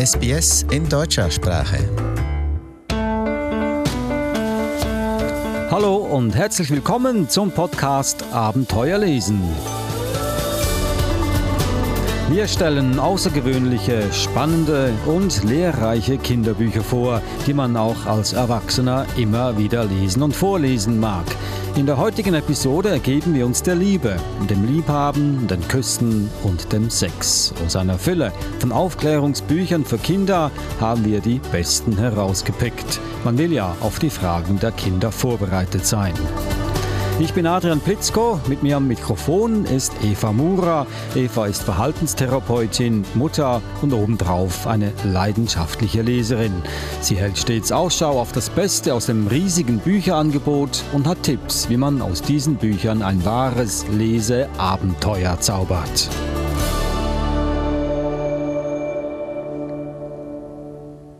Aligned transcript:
SBS 0.00 0.64
in 0.70 0.88
deutscher 0.88 1.30
Sprache. 1.30 1.76
Hallo 5.70 5.96
und 5.96 6.34
herzlich 6.34 6.70
willkommen 6.70 7.28
zum 7.28 7.50
Podcast 7.50 8.24
Abenteuer 8.32 8.96
lesen. 8.96 9.42
Wir 12.30 12.46
stellen 12.46 13.00
außergewöhnliche, 13.00 14.04
spannende 14.12 14.92
und 15.04 15.42
lehrreiche 15.42 16.16
Kinderbücher 16.16 16.84
vor, 16.84 17.20
die 17.44 17.52
man 17.52 17.76
auch 17.76 18.06
als 18.06 18.34
Erwachsener 18.34 19.04
immer 19.16 19.58
wieder 19.58 19.84
lesen 19.84 20.22
und 20.22 20.36
vorlesen 20.36 21.00
mag. 21.00 21.24
In 21.74 21.86
der 21.86 21.96
heutigen 21.96 22.34
Episode 22.34 22.90
ergeben 22.90 23.34
wir 23.34 23.44
uns 23.44 23.64
der 23.64 23.74
Liebe, 23.74 24.14
dem 24.48 24.64
Liebhaben, 24.64 25.48
den 25.48 25.66
Küssen 25.66 26.30
und 26.44 26.72
dem 26.72 26.88
Sex. 26.88 27.52
Aus 27.66 27.74
einer 27.74 27.98
Fülle 27.98 28.32
von 28.60 28.70
Aufklärungsbüchern 28.70 29.84
für 29.84 29.98
Kinder 29.98 30.52
haben 30.80 31.04
wir 31.04 31.18
die 31.18 31.40
besten 31.50 31.98
herausgepickt. 31.98 33.00
Man 33.24 33.38
will 33.38 33.52
ja 33.52 33.74
auf 33.80 33.98
die 33.98 34.10
Fragen 34.10 34.60
der 34.60 34.70
Kinder 34.70 35.10
vorbereitet 35.10 35.84
sein. 35.84 36.14
Ich 37.20 37.34
bin 37.34 37.46
Adrian 37.46 37.80
Plitzko, 37.80 38.40
mit 38.48 38.62
mir 38.62 38.78
am 38.78 38.88
Mikrofon 38.88 39.66
ist 39.66 39.92
Eva 40.02 40.32
Mura. 40.32 40.86
Eva 41.14 41.46
ist 41.46 41.62
Verhaltenstherapeutin, 41.64 43.04
Mutter 43.12 43.60
und 43.82 43.92
obendrauf 43.92 44.66
eine 44.66 44.90
leidenschaftliche 45.04 46.00
Leserin. 46.00 46.62
Sie 47.02 47.16
hält 47.16 47.36
stets 47.36 47.72
Ausschau 47.72 48.18
auf 48.18 48.32
das 48.32 48.48
Beste 48.48 48.94
aus 48.94 49.04
dem 49.04 49.26
riesigen 49.26 49.80
Bücherangebot 49.80 50.82
und 50.94 51.06
hat 51.06 51.22
Tipps, 51.22 51.68
wie 51.68 51.76
man 51.76 52.00
aus 52.00 52.22
diesen 52.22 52.56
Büchern 52.56 53.02
ein 53.02 53.22
wahres 53.22 53.86
Leseabenteuer 53.88 55.38
zaubert. 55.40 56.08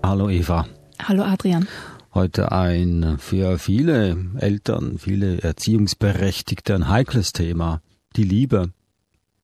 Hallo 0.02 0.30
Eva. 0.30 0.64
Hallo 1.06 1.24
Adrian 1.24 1.68
heute 2.14 2.52
ein 2.52 3.16
für 3.18 3.58
viele 3.58 4.16
Eltern, 4.38 4.98
viele 4.98 5.40
Erziehungsberechtigte 5.42 6.74
ein 6.74 6.88
heikles 6.88 7.32
Thema. 7.32 7.80
Die 8.16 8.24
Liebe. 8.24 8.72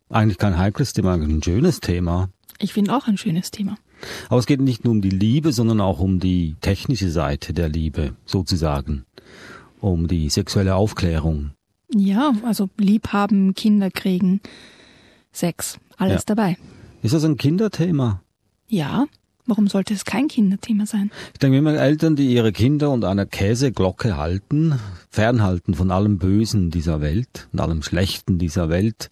Eigentlich 0.08 0.38
kein 0.38 0.58
heikles 0.58 0.92
Thema, 0.92 1.14
ein 1.14 1.42
schönes 1.42 1.80
Thema. 1.80 2.30
Ich 2.58 2.72
finde 2.72 2.96
auch 2.96 3.06
ein 3.06 3.18
schönes 3.18 3.50
Thema. 3.50 3.76
Aber 4.28 4.38
es 4.38 4.46
geht 4.46 4.60
nicht 4.60 4.84
nur 4.84 4.92
um 4.92 5.00
die 5.00 5.10
Liebe, 5.10 5.52
sondern 5.52 5.80
auch 5.80 6.00
um 6.00 6.20
die 6.20 6.56
technische 6.60 7.10
Seite 7.10 7.52
der 7.52 7.68
Liebe, 7.68 8.14
sozusagen. 8.24 9.04
Um 9.80 10.08
die 10.08 10.28
sexuelle 10.28 10.74
Aufklärung. 10.74 11.52
Ja, 11.94 12.32
also 12.44 12.68
Liebhaben, 12.78 13.54
Kinder 13.54 13.90
kriegen, 13.90 14.40
Sex, 15.32 15.78
alles 15.96 16.22
ja. 16.22 16.34
dabei. 16.34 16.56
Ist 17.02 17.14
das 17.14 17.24
ein 17.24 17.36
Kinderthema? 17.36 18.22
Ja, 18.68 19.06
Warum 19.46 19.68
sollte 19.68 19.94
es 19.94 20.04
kein 20.04 20.26
Kinderthema 20.26 20.86
sein? 20.86 21.10
Ich 21.32 21.38
denke 21.38 21.58
immer 21.58 21.74
Eltern, 21.74 22.16
die 22.16 22.32
ihre 22.32 22.50
Kinder 22.50 22.90
unter 22.90 23.08
einer 23.08 23.26
Käseglocke 23.26 24.16
halten, 24.16 24.74
fernhalten 25.08 25.74
von 25.74 25.92
allem 25.92 26.18
Bösen 26.18 26.70
dieser 26.70 27.00
Welt 27.00 27.48
und 27.52 27.60
allem 27.60 27.82
Schlechten 27.82 28.38
dieser 28.38 28.68
Welt 28.68 29.08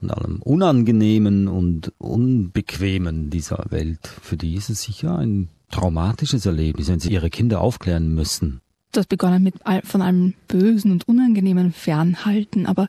und 0.00 0.10
allem 0.10 0.40
Unangenehmen 0.40 1.48
und 1.48 1.92
Unbequemen 1.98 3.28
dieser 3.28 3.66
Welt. 3.68 4.08
Für 4.22 4.38
die 4.38 4.54
ist 4.54 4.70
es 4.70 4.82
sicher 4.82 5.18
ein 5.18 5.50
traumatisches 5.70 6.46
Erlebnis, 6.46 6.88
wenn 6.88 7.00
sie 7.00 7.12
ihre 7.12 7.28
Kinder 7.28 7.60
aufklären 7.60 8.14
müssen. 8.14 8.60
Das 8.92 9.06
begonnen 9.06 9.42
mit 9.42 9.56
von 9.82 10.02
allem 10.02 10.34
Bösen 10.48 10.92
und 10.92 11.06
Unangenehmen 11.08 11.72
fernhalten, 11.72 12.66
aber 12.66 12.88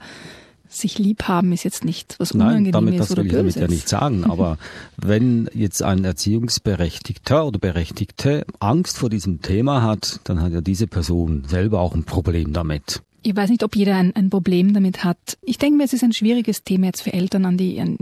sich 0.77 0.99
lieb 0.99 1.23
haben 1.23 1.51
ist 1.51 1.63
jetzt 1.63 1.85
nicht 1.85 2.15
was 2.19 2.31
Unangenehmes 2.31 2.73
Nein, 2.73 2.85
damit, 2.85 2.99
das 2.99 3.15
will 3.15 3.25
ich 3.25 3.33
damit 3.33 3.55
ja 3.55 3.67
nicht 3.67 3.89
sagen. 3.89 4.23
Aber 4.29 4.57
wenn 4.97 5.49
jetzt 5.53 5.83
ein 5.83 6.03
Erziehungsberechtigter 6.03 7.45
oder 7.45 7.59
Berechtigte 7.59 8.45
Angst 8.59 8.97
vor 8.97 9.09
diesem 9.09 9.41
Thema 9.41 9.81
hat, 9.81 10.19
dann 10.25 10.41
hat 10.41 10.52
ja 10.53 10.61
diese 10.61 10.87
Person 10.87 11.43
selber 11.47 11.80
auch 11.80 11.95
ein 11.95 12.03
Problem 12.03 12.53
damit. 12.53 13.02
Ich 13.21 13.35
weiß 13.35 13.49
nicht, 13.49 13.64
ob 13.64 13.75
jeder 13.75 13.95
ein, 13.95 14.15
ein 14.15 14.30
Problem 14.30 14.73
damit 14.73 15.03
hat. 15.03 15.17
Ich 15.41 15.58
denke 15.58 15.77
mir, 15.77 15.85
es 15.85 15.93
ist 15.93 16.03
ein 16.03 16.14
schwieriges 16.14 16.64
Thema 16.64 16.87
jetzt 16.87 17.02
für 17.02 17.14
Eltern, 17.14 17.45
an 17.45 17.58
die 17.58 17.80
an, 17.80 17.97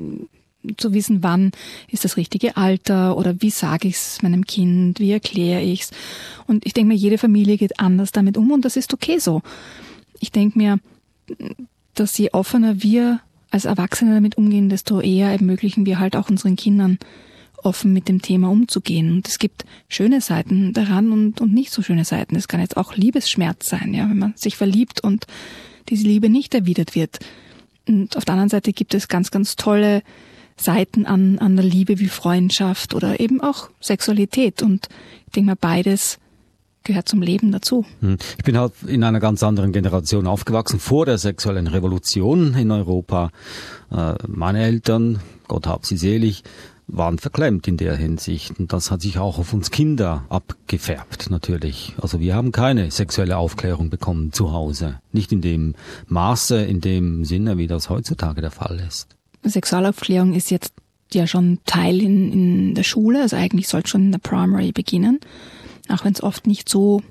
zu 0.78 0.94
wissen, 0.94 1.24
wann 1.24 1.52
ist 1.90 2.06
das 2.06 2.18
richtige 2.18 2.58
Alter 2.58 3.18
oder 3.18 3.42
wie 3.42 3.50
sage 3.50 3.88
ich 3.88 3.96
es 3.96 4.22
meinem 4.22 4.46
Kind, 4.46 5.00
wie 5.00 5.12
erkläre 5.12 5.62
ich 5.62 5.82
es. 5.84 5.92
Und 6.48 6.66
ich 6.66 6.74
denke 6.74 6.90
mir, 6.90 7.00
jede 7.00 7.18
Familie 7.18 7.58
geht 7.58 7.80
anders 7.80 8.12
damit 8.12 8.38
um 8.38 8.52
und 8.52 8.66
das 8.66 8.76
ist 8.76 8.94
okay 8.94 9.20
so. 9.20 9.42
Ich 10.20 10.32
denke 10.32 10.58
mir, 10.58 10.80
dass 11.94 12.18
je 12.18 12.32
offener 12.32 12.82
wir 12.82 13.20
als 13.52 13.66
Erwachsene 13.66 14.16
damit 14.16 14.38
umgehen, 14.38 14.70
desto 14.70 15.00
eher 15.00 15.32
ermöglichen 15.32 15.86
wir 15.86 16.00
halt 16.00 16.16
auch 16.16 16.30
unseren 16.30 16.56
Kindern 16.56 16.98
offen 17.64 17.94
mit 17.94 18.10
dem 18.10 18.22
Thema 18.22 18.50
umzugehen. 18.50 19.12
Und 19.12 19.28
es 19.28 19.40
gibt 19.40 19.64
schöne 19.88 20.22
Seiten 20.22 20.74
daran 20.74 21.12
und, 21.12 21.40
und 21.40 21.54
nicht 21.54 21.72
so 21.72 21.82
schöne 21.82 22.06
Seiten. 22.06 22.36
Es 22.36 22.48
kann 22.48 22.60
jetzt 22.60 22.78
auch 22.78 22.96
Liebesschmerz 22.96 23.70
sein, 23.70 23.94
ja, 23.94 24.10
wenn 24.10 24.18
man 24.18 24.34
sich 24.36 24.58
verliebt 24.58 25.02
und 25.02 25.26
diese 25.90 26.08
Liebe 26.08 26.30
nicht 26.30 26.54
erwidert 26.54 26.96
wird. 26.96 27.20
Und 27.88 28.18
auf 28.18 28.26
der 28.26 28.34
anderen 28.34 28.50
Seite 28.50 28.74
gibt 28.74 28.94
es 28.94 29.08
ganz, 29.08 29.32
ganz 29.32 29.56
tolle 29.56 30.02
Seiten 30.58 31.06
an, 31.06 31.40
an 31.40 31.56
der 31.56 31.66
Liebe 31.66 32.00
wie 32.00 32.08
Freundschaft 32.08 32.94
oder 32.94 33.20
eben 33.20 33.42
auch 33.42 33.70
Sexualität. 33.82 34.62
Und 34.62 34.88
ich 35.28 35.34
denke 35.34 35.48
mal, 35.48 35.58
beides 35.60 36.20
gehört 36.84 37.08
zum 37.08 37.22
Leben 37.22 37.52
dazu. 37.52 37.86
Hm. 38.02 38.18
Ich 38.38 38.44
bin 38.44 38.58
halt 38.58 38.74
in 38.86 39.04
einer 39.04 39.20
ganz 39.20 39.44
anderen 39.44 39.72
Generation 39.72 40.28
aufgewachsen, 40.28 40.80
vor 40.80 41.06
der 41.06 41.18
sexuellen 41.18 41.68
Revolution 41.68 42.54
in 42.56 42.72
Europa. 42.72 43.32
Äh, 43.92 44.16
meine 44.28 44.64
Eltern, 44.64 45.20
Gott 45.48 45.68
hab 45.68 45.86
sie 45.86 45.98
selig, 45.98 46.44
waren 46.88 47.18
verklemmt 47.18 47.68
in 47.68 47.78
der 47.78 47.96
Hinsicht. 47.96 48.60
Und 48.60 48.74
das 48.74 48.92
hat 48.92 49.02
sich 49.02 49.18
auch 49.18 49.40
auf 49.40 49.54
uns 49.54 49.72
Kinder 49.72 50.26
abgefärbt, 50.30 51.30
natürlich. 51.30 51.96
Also 52.02 52.20
wir 52.20 52.36
haben 52.36 52.52
keine 52.52 52.92
sexuelle 52.92 53.38
Aufklärung 53.38 53.90
bekommen 53.90 54.34
zu 54.34 54.52
Hause. 54.52 55.00
Nicht 55.12 55.32
in 55.32 55.42
dem 55.42 55.76
Maße, 56.08 56.64
in 56.64 56.82
dem 56.82 57.26
Sinne, 57.26 57.58
wie 57.58 57.68
das 57.68 57.90
heutzutage 57.90 58.42
der 58.42 58.52
Fall 58.52 58.82
ist. 58.86 59.08
Sexualaufklärung 59.44 60.34
ist 60.34 60.52
jetzt 60.52 60.74
ja 61.14 61.28
schon 61.28 61.60
Teil 61.66 62.02
in, 62.02 62.32
in 62.32 62.76
der 62.76 62.84
Schule, 62.84 63.22
also 63.22 63.36
eigentlich 63.36 63.68
sollte 63.68 63.90
schon 63.90 64.06
in 64.06 64.12
der 64.12 64.20
Primary 64.20 64.72
beginnen 64.72 65.20
auch 65.90 66.06
wenn 66.06 66.14
es 66.14 66.24
oft 66.24 66.48
nicht 66.48 66.70
so 66.70 67.02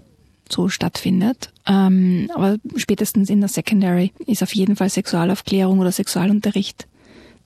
so 0.50 0.68
stattfindet. 0.68 1.50
Ähm, 1.66 2.30
aber 2.34 2.56
spätestens 2.76 3.30
in 3.30 3.40
der 3.40 3.48
Secondary 3.48 4.12
ist 4.26 4.42
auf 4.42 4.54
jeden 4.54 4.76
Fall 4.76 4.90
Sexualaufklärung 4.90 5.78
oder 5.78 5.92
Sexualunterricht 5.92 6.86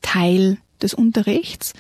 Teil 0.02 0.58
des 0.82 0.94
Unterrichts. 0.94 1.72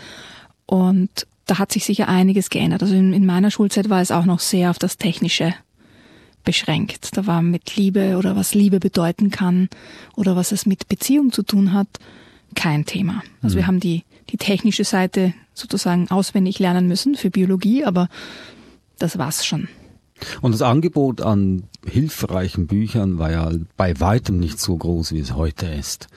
Und 0.66 1.26
da 1.46 1.58
hat 1.58 1.72
sich 1.72 1.84
sicher 1.84 2.08
einiges 2.08 2.50
geändert. 2.50 2.82
Also 2.82 2.94
in, 2.94 3.12
in 3.12 3.26
meiner 3.26 3.50
Schulzeit 3.50 3.88
war 3.88 4.00
es 4.00 4.10
auch 4.10 4.24
noch 4.24 4.40
sehr 4.40 4.70
auf 4.70 4.78
das 4.78 4.98
Technische 4.98 5.54
beschränkt. 6.44 7.16
Da 7.16 7.26
war 7.26 7.42
mit 7.42 7.76
Liebe 7.76 8.16
oder 8.16 8.36
was 8.36 8.54
Liebe 8.54 8.80
bedeuten 8.80 9.30
kann 9.30 9.68
oder 10.16 10.36
was 10.36 10.52
es 10.52 10.64
mit 10.64 10.88
Beziehung 10.88 11.32
zu 11.32 11.42
tun 11.42 11.72
hat, 11.72 11.88
kein 12.54 12.86
Thema. 12.86 13.22
Also 13.42 13.56
mhm. 13.56 13.58
wir 13.58 13.66
haben 13.66 13.80
die, 13.80 14.04
die 14.30 14.36
technische 14.36 14.84
Seite 14.84 15.34
sozusagen 15.54 16.10
auswendig 16.10 16.58
lernen 16.58 16.88
müssen 16.88 17.16
für 17.16 17.30
Biologie, 17.30 17.84
aber 17.84 18.08
das 18.98 19.18
war's 19.18 19.44
schon. 19.44 19.68
Und 20.40 20.52
das 20.52 20.62
Angebot 20.62 21.20
an 21.20 21.64
hilfreichen 21.84 22.66
Büchern 22.66 23.18
war 23.18 23.30
ja 23.30 23.50
bei 23.76 23.98
weitem 24.00 24.38
nicht 24.38 24.58
so 24.60 24.76
groß, 24.76 25.12
wie 25.12 25.20
es 25.20 25.34
heute 25.34 25.66
ist. 25.66 26.08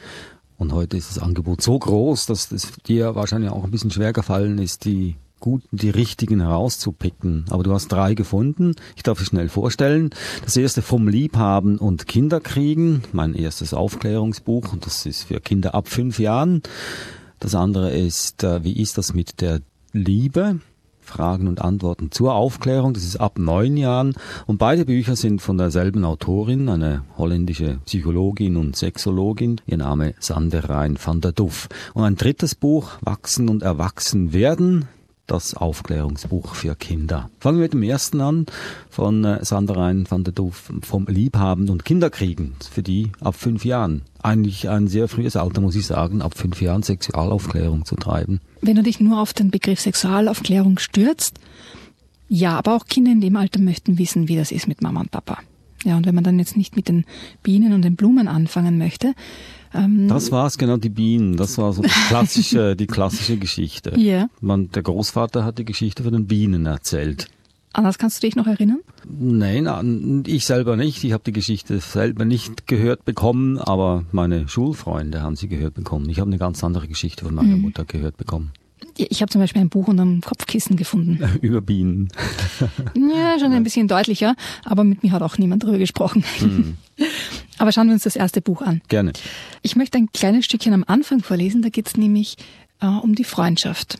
Und 0.58 0.74
heute 0.74 0.98
ist 0.98 1.10
das 1.10 1.24
Angebot 1.24 1.62
so 1.62 1.78
groß, 1.78 2.26
dass 2.26 2.52
es 2.52 2.72
dir 2.88 3.16
wahrscheinlich 3.16 3.52
auch 3.52 3.64
ein 3.64 3.72
bisschen 3.72 3.92
schwer 3.92 4.14
gefallen 4.14 4.58
ist, 4.58 4.86
die 4.86 5.16
guten, 5.40 5.76
die 5.76 5.90
richtigen 5.90 6.42
herauszupicken. 6.42 7.46
Aber 7.50 7.64
du 7.64 7.74
hast 7.74 7.88
drei 7.88 8.14
gefunden. 8.14 8.76
Ich 8.96 9.04
darf 9.04 9.22
es 9.22 9.28
schnell 9.28 9.50
vorstellen. 9.50 10.10
Das 10.44 10.58
erste 10.58 10.82
vom 10.82 11.08
Liebhaben 11.08 11.78
und 11.78 12.08
Kinderkriegen, 12.08 13.04
mein 13.14 13.36
erstes 13.36 13.74
Aufklärungsbuch. 13.74 14.74
Und 14.74 14.86
das 14.86 15.06
ist 15.06 15.24
für 15.24 15.40
Kinder 15.40 15.76
ab 15.76 15.88
fünf 15.88 16.20
Jahren. 16.20 16.62
Das 17.40 17.56
andere 17.56 17.92
ist, 17.92 18.44
äh, 18.44 18.64
wie 18.64 18.82
ist 18.82 18.98
das 18.98 19.14
mit 19.14 19.40
der 19.40 19.62
Liebe? 19.94 20.60
Fragen 21.10 21.48
und 21.48 21.62
Antworten 21.62 22.12
zur 22.12 22.36
Aufklärung. 22.36 22.94
Das 22.94 23.04
ist 23.04 23.18
ab 23.18 23.40
neun 23.40 23.76
Jahren. 23.76 24.14
Und 24.46 24.60
beide 24.60 24.86
Bücher 24.86 25.16
sind 25.16 25.42
von 25.42 25.58
derselben 25.58 26.06
Autorin, 26.06 26.70
eine 26.70 27.04
holländische 27.18 27.80
Psychologin 27.86 28.56
und 28.56 28.76
Sexologin. 28.76 29.60
Ihr 29.66 29.78
Name 29.78 30.14
Sander 30.20 30.70
Rhein 30.70 30.98
van 31.04 31.20
der 31.20 31.32
Duff. 31.32 31.68
Und 31.94 32.04
ein 32.04 32.16
drittes 32.16 32.56
Buch, 32.56 32.92
Wachsen 33.02 33.50
und 33.50 33.64
Erwachsen 33.64 34.32
werden 34.32 34.88
das 35.32 35.54
Aufklärungsbuch 35.54 36.56
für 36.56 36.76
Kinder. 36.76 37.30
Fangen 37.40 37.58
wir 37.58 37.64
mit 37.64 37.74
dem 37.74 37.84
ersten 37.84 38.22
an, 38.22 38.46
von 38.90 39.24
äh, 39.24 39.44
Sanderein 39.44 40.06
van 40.10 40.24
der 40.24 40.34
Doof, 40.34 40.72
vom 40.82 41.06
Liebhaben 41.08 41.70
und 41.70 41.86
Kinderkriegen, 41.86 42.56
für 42.70 42.84
die 42.84 43.12
ab 43.22 43.36
fünf 43.36 43.66
Jahren. 43.66 44.02
Eigentlich 44.22 44.70
ein 44.70 44.88
sehr 44.88 45.08
frühes 45.08 45.36
Alter, 45.36 45.62
muss 45.62 45.76
ich 45.76 45.86
sagen, 45.86 46.22
ab 46.22 46.38
fünf 46.38 46.62
Jahren 46.62 46.84
Sexualaufklärung 46.84 47.86
zu 47.86 47.96
treiben. 47.96 48.42
Wenn 48.62 48.76
du 48.76 48.84
dich 48.84 49.00
nur 49.00 49.22
auf 49.22 49.34
den 49.34 49.52
Begriff 49.52 49.80
Sexualaufklärung 49.80 50.80
stürzt, 50.80 51.40
ja, 52.28 52.58
aber 52.58 52.76
auch 52.76 52.86
Kinder 52.86 53.12
in 53.12 53.22
dem 53.22 53.36
Alter 53.36 53.60
möchten 53.60 53.98
wissen, 53.98 54.28
wie 54.28 54.36
das 54.36 54.52
ist 54.52 54.68
mit 54.68 54.82
Mama 54.82 55.02
und 55.02 55.12
Papa. 55.12 55.40
Ja, 55.84 55.98
und 55.98 56.06
wenn 56.06 56.16
man 56.16 56.24
dann 56.24 56.40
jetzt 56.40 56.58
nicht 56.58 56.76
mit 56.76 56.90
den 56.90 57.06
Bienen 57.42 57.74
und 57.74 57.84
den 57.84 57.96
Blumen 57.96 58.28
anfangen 58.28 58.78
möchte, 58.78 59.14
Ähm, 59.74 60.08
Das 60.08 60.32
war's, 60.32 60.58
genau, 60.58 60.78
die 60.78 60.90
Bienen. 60.90 61.38
Das 61.38 61.58
war 61.58 61.74
so 61.74 61.82
das 61.82 61.92
klassische, 62.08 62.76
die 62.76 62.88
klassische 62.88 63.38
Geschichte. 63.38 63.94
Ja. 63.98 64.30
Man, 64.42 64.70
der 64.72 64.84
Großvater 64.84 65.44
hat 65.44 65.58
die 65.60 65.66
Geschichte 65.66 66.04
von 66.04 66.14
den 66.14 66.28
Bienen 66.28 66.66
erzählt. 66.66 67.28
an 67.74 67.84
das 67.84 67.98
kannst 67.98 68.22
du 68.22 68.28
dich 68.28 68.36
noch 68.36 68.48
erinnern? 68.48 68.80
Nein, 69.08 70.24
ich 70.28 70.46
selber 70.46 70.76
nicht. 70.76 71.04
Ich 71.04 71.14
habe 71.14 71.24
die 71.26 71.32
Geschichte 71.32 71.80
selber 71.80 72.26
nicht 72.26 72.68
gehört 72.68 73.06
bekommen, 73.06 73.58
aber 73.60 74.06
meine 74.12 74.48
Schulfreunde 74.48 75.22
haben 75.22 75.36
sie 75.36 75.48
gehört 75.48 75.76
bekommen. 75.76 76.10
Ich 76.10 76.20
habe 76.20 76.30
eine 76.30 76.38
ganz 76.40 76.64
andere 76.64 76.88
Geschichte 76.88 77.26
von 77.26 77.36
meiner 77.36 77.56
Mutter 77.56 77.86
gehört 77.86 78.18
bekommen. 78.18 78.52
Ich 78.98 79.22
habe 79.22 79.32
zum 79.32 79.40
Beispiel 79.40 79.62
ein 79.62 79.70
Buch 79.70 79.88
unterm 79.88 80.20
Kopfkissen 80.22 80.76
gefunden. 80.76 81.20
Über 81.42 81.62
Bienen. 81.62 82.10
Ja, 82.96 83.38
schon 83.40 83.54
ein 83.54 83.64
bisschen 83.64 83.88
deutlicher, 83.88 84.36
aber 84.66 84.84
mit 84.84 85.04
mir 85.04 85.12
hat 85.14 85.22
auch 85.22 85.38
niemand 85.38 85.64
drüber 85.64 85.78
gesprochen. 85.78 86.24
Aber 87.60 87.72
schauen 87.72 87.88
wir 87.88 87.94
uns 87.94 88.04
das 88.04 88.16
erste 88.16 88.42
Buch 88.42 88.62
an. 88.62 88.82
Gerne. 88.88 89.14
Ich 89.62 89.76
möchte 89.76 89.98
ein 89.98 90.12
kleines 90.12 90.46
Stückchen 90.46 90.74
am 90.74 90.86
Anfang 90.88 91.22
vorlesen, 91.22 91.62
da 91.62 91.70
geht 91.70 91.88
es 91.88 91.98
nämlich 91.98 92.38
äh, 92.82 92.88
um 92.88 93.14
die 93.14 93.26
Freundschaft. 93.26 94.00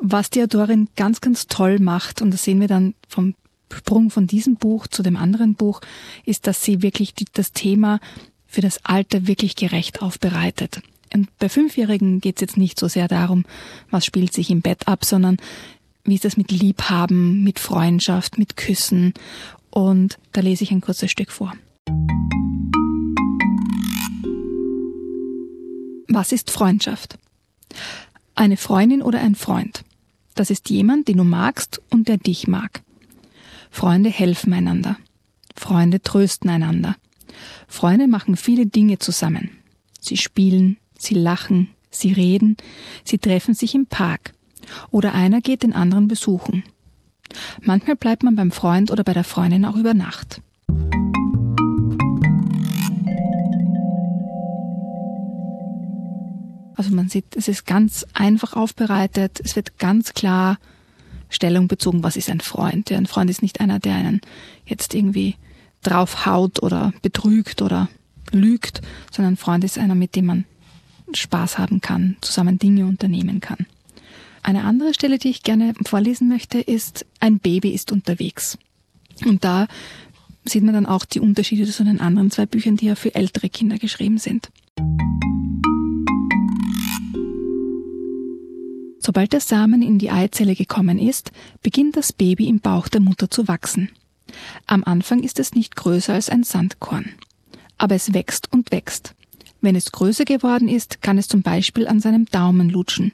Was 0.00 0.30
die 0.30 0.42
Autorin 0.42 0.88
ganz, 0.96 1.20
ganz 1.20 1.48
toll 1.48 1.80
macht, 1.80 2.22
und 2.22 2.30
das 2.30 2.44
sehen 2.44 2.60
wir 2.60 2.68
dann 2.68 2.94
vom 3.08 3.34
Sprung 3.72 4.10
von 4.10 4.28
diesem 4.28 4.54
Buch 4.54 4.86
zu 4.86 5.02
dem 5.02 5.16
anderen 5.16 5.54
Buch, 5.54 5.80
ist, 6.24 6.46
dass 6.46 6.62
sie 6.62 6.82
wirklich 6.82 7.14
die, 7.14 7.26
das 7.32 7.52
Thema 7.52 7.98
für 8.46 8.60
das 8.60 8.84
Alter 8.84 9.26
wirklich 9.26 9.56
gerecht 9.56 10.00
aufbereitet. 10.00 10.80
Und 11.12 11.36
bei 11.38 11.48
Fünfjährigen 11.48 12.20
geht 12.20 12.36
es 12.36 12.40
jetzt 12.42 12.56
nicht 12.56 12.78
so 12.78 12.86
sehr 12.86 13.08
darum, 13.08 13.44
was 13.90 14.06
spielt 14.06 14.32
sich 14.32 14.50
im 14.50 14.60
Bett 14.60 14.86
ab, 14.86 15.04
sondern 15.04 15.38
wie 16.04 16.14
ist 16.14 16.24
das 16.24 16.36
mit 16.36 16.52
Liebhaben, 16.52 17.42
mit 17.42 17.58
Freundschaft, 17.58 18.38
mit 18.38 18.56
Küssen. 18.56 19.12
Und 19.70 20.18
da 20.32 20.40
lese 20.40 20.62
ich 20.62 20.70
ein 20.70 20.80
kurzes 20.80 21.10
Stück 21.10 21.32
vor. 21.32 21.52
Was 26.16 26.32
ist 26.32 26.50
Freundschaft? 26.50 27.18
Eine 28.34 28.56
Freundin 28.56 29.02
oder 29.02 29.20
ein 29.20 29.34
Freund. 29.34 29.84
Das 30.34 30.48
ist 30.48 30.70
jemand, 30.70 31.08
den 31.08 31.18
du 31.18 31.24
magst 31.24 31.82
und 31.90 32.08
der 32.08 32.16
dich 32.16 32.48
mag. 32.48 32.80
Freunde 33.70 34.08
helfen 34.08 34.54
einander. 34.54 34.96
Freunde 35.54 36.00
trösten 36.00 36.48
einander. 36.48 36.96
Freunde 37.68 38.08
machen 38.08 38.38
viele 38.38 38.64
Dinge 38.64 38.98
zusammen. 38.98 39.50
Sie 40.00 40.16
spielen, 40.16 40.78
sie 40.96 41.12
lachen, 41.12 41.68
sie 41.90 42.12
reden, 42.12 42.56
sie 43.04 43.18
treffen 43.18 43.52
sich 43.52 43.74
im 43.74 43.84
Park. 43.84 44.32
Oder 44.90 45.12
einer 45.12 45.42
geht 45.42 45.64
den 45.64 45.74
anderen 45.74 46.08
besuchen. 46.08 46.64
Manchmal 47.60 47.96
bleibt 47.96 48.22
man 48.22 48.36
beim 48.36 48.52
Freund 48.52 48.90
oder 48.90 49.04
bei 49.04 49.12
der 49.12 49.24
Freundin 49.24 49.66
auch 49.66 49.76
über 49.76 49.92
Nacht. 49.92 50.40
Also 56.76 56.94
man 56.94 57.08
sieht, 57.08 57.34
es 57.34 57.48
ist 57.48 57.66
ganz 57.66 58.06
einfach 58.12 58.52
aufbereitet, 58.52 59.40
es 59.42 59.56
wird 59.56 59.78
ganz 59.78 60.12
klar 60.12 60.58
Stellung 61.28 61.68
bezogen, 61.68 62.02
was 62.02 62.16
ist 62.16 62.30
ein 62.30 62.40
Freund. 62.40 62.92
Ein 62.92 63.06
Freund 63.06 63.30
ist 63.30 63.42
nicht 63.42 63.60
einer, 63.60 63.78
der 63.78 63.96
einen 63.96 64.20
jetzt 64.66 64.94
irgendwie 64.94 65.36
draufhaut 65.82 66.62
oder 66.62 66.92
betrügt 67.02 67.62
oder 67.62 67.88
lügt, 68.30 68.82
sondern 69.10 69.34
ein 69.34 69.38
Freund 69.38 69.64
ist 69.64 69.78
einer, 69.78 69.94
mit 69.94 70.14
dem 70.14 70.26
man 70.26 70.44
Spaß 71.14 71.58
haben 71.58 71.80
kann, 71.80 72.16
zusammen 72.20 72.58
Dinge 72.58 72.86
unternehmen 72.86 73.40
kann. 73.40 73.66
Eine 74.42 74.64
andere 74.64 74.94
Stelle, 74.94 75.18
die 75.18 75.30
ich 75.30 75.42
gerne 75.42 75.74
vorlesen 75.84 76.28
möchte, 76.28 76.60
ist 76.60 77.06
Ein 77.20 77.38
Baby 77.38 77.70
ist 77.70 77.90
unterwegs. 77.90 78.58
Und 79.24 79.44
da 79.44 79.66
sieht 80.44 80.62
man 80.62 80.74
dann 80.74 80.86
auch 80.86 81.04
die 81.04 81.20
Unterschiede 81.20 81.66
zu 81.66 81.84
den 81.84 82.00
anderen 82.00 82.30
zwei 82.30 82.46
Büchern, 82.46 82.76
die 82.76 82.86
ja 82.86 82.94
für 82.94 83.14
ältere 83.14 83.48
Kinder 83.48 83.78
geschrieben 83.78 84.18
sind. 84.18 84.50
Sobald 89.06 89.32
der 89.32 89.40
Samen 89.40 89.82
in 89.82 90.00
die 90.00 90.10
Eizelle 90.10 90.56
gekommen 90.56 90.98
ist, 90.98 91.30
beginnt 91.62 91.96
das 91.96 92.12
Baby 92.12 92.48
im 92.48 92.58
Bauch 92.58 92.88
der 92.88 93.00
Mutter 93.00 93.30
zu 93.30 93.46
wachsen. 93.46 93.88
Am 94.66 94.82
Anfang 94.82 95.22
ist 95.22 95.38
es 95.38 95.54
nicht 95.54 95.76
größer 95.76 96.12
als 96.12 96.28
ein 96.28 96.42
Sandkorn. 96.42 97.12
Aber 97.78 97.94
es 97.94 98.14
wächst 98.14 98.52
und 98.52 98.72
wächst. 98.72 99.14
Wenn 99.60 99.76
es 99.76 99.92
größer 99.92 100.24
geworden 100.24 100.68
ist, 100.68 101.02
kann 101.02 101.18
es 101.18 101.28
zum 101.28 101.42
Beispiel 101.42 101.86
an 101.86 102.00
seinem 102.00 102.24
Daumen 102.24 102.68
lutschen. 102.68 103.12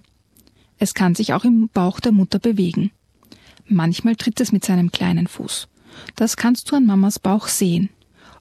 Es 0.79 0.95
kann 0.95 1.15
sich 1.15 1.35
auch 1.35 1.45
im 1.45 1.69
Bauch 1.69 2.01
der 2.01 2.13
Mutter 2.13 2.39
bewegen. 2.39 2.91
Manchmal 3.67 4.17
tritt 4.17 4.41
es 4.41 4.51
mit 4.51 4.65
seinem 4.65 4.93
kleinen 4.93 5.27
Fuß. 5.27 5.69
Das 6.17 6.39
kannst 6.39 6.71
du 6.71 6.77
an 6.77 6.87
Mamas 6.87 7.19
Bauch 7.19 7.49
sehen. 7.49 7.91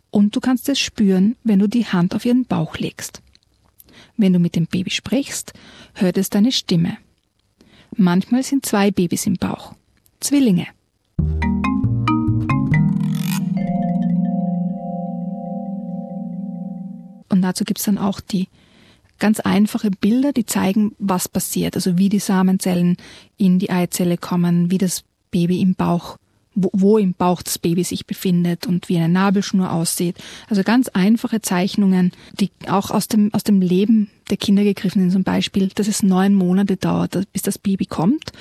Und 0.09 0.38
du 0.38 0.39
kannst 0.39 0.69
es 0.69 0.80
spüren, 0.80 1.36
wenn 1.44 1.59
du 1.59 1.68
die 1.68 1.86
Hand 1.86 2.15
auf 2.15 2.24
ihren 2.24 2.45
Bauch 2.45 2.77
legst. 2.77 3.21
Wenn 4.15 4.31
du 4.31 4.39
mit 4.39 4.56
dem 4.56 4.68
Baby 4.68 4.92
sprichst, 4.92 5.51
hört 5.95 6.18
es 6.18 6.30
deine 6.30 6.54
Stimme. 6.54 6.95
Manchmal 7.98 8.44
sind 8.44 8.66
zwei 8.66 8.92
Babys 8.92 9.26
im 9.26 9.36
Bauch. 9.36 9.74
Zwillinge. 10.20 10.68
Und 17.30 17.42
dazu 17.42 17.64
gibt's 17.64 17.84
dann 17.84 17.98
auch 17.98 18.20
die 18.20 18.48
ganz 19.20 19.40
einfache 19.40 19.92
Bilder, 19.92 20.34
die 20.34 20.46
zeigen, 20.46 20.96
was 21.00 21.30
passiert. 21.30 21.76
Also 21.76 21.98
wie 21.98 22.10
die 22.10 22.20
Samenzellen 22.20 22.98
in 23.38 23.60
die 23.60 23.70
Eizelle 23.70 24.18
kommen, 24.18 24.72
wie 24.72 24.78
das 24.78 25.04
Baby 25.30 25.62
im 25.62 25.76
Bauch, 25.76 26.18
wo, 26.53 26.98
im 26.98 27.13
Bauch 27.13 27.42
das 27.42 27.59
Baby 27.59 27.83
sich 27.83 28.06
befindet 28.06 28.68
und 28.68 28.89
wie 28.89 28.98
eine 28.98 29.07
Nabelschnur 29.07 29.71
aussieht. 29.71 30.18
Also 30.50 30.63
ganz 30.63 30.89
einfache 30.89 31.42
Zeichnungen, 31.42 32.12
die 32.39 32.51
auch 32.68 32.92
aus 32.92 33.07
dem, 33.07 33.33
aus 33.33 33.44
dem 33.44 33.62
Leben 33.62 34.09
der 34.30 34.38
Kinder 34.38 34.63
gegriffen 34.63 35.01
sind. 35.01 35.12
Zum 35.12 35.24
Beispiel, 35.24 35.69
dass 35.69 35.88
es 35.88 36.03
neun 36.03 36.33
Monate 36.33 36.75
dauert, 36.75 37.31
bis 37.31 37.42
das 37.42 37.57
Baby 37.57 37.86
kommt. 37.86 38.31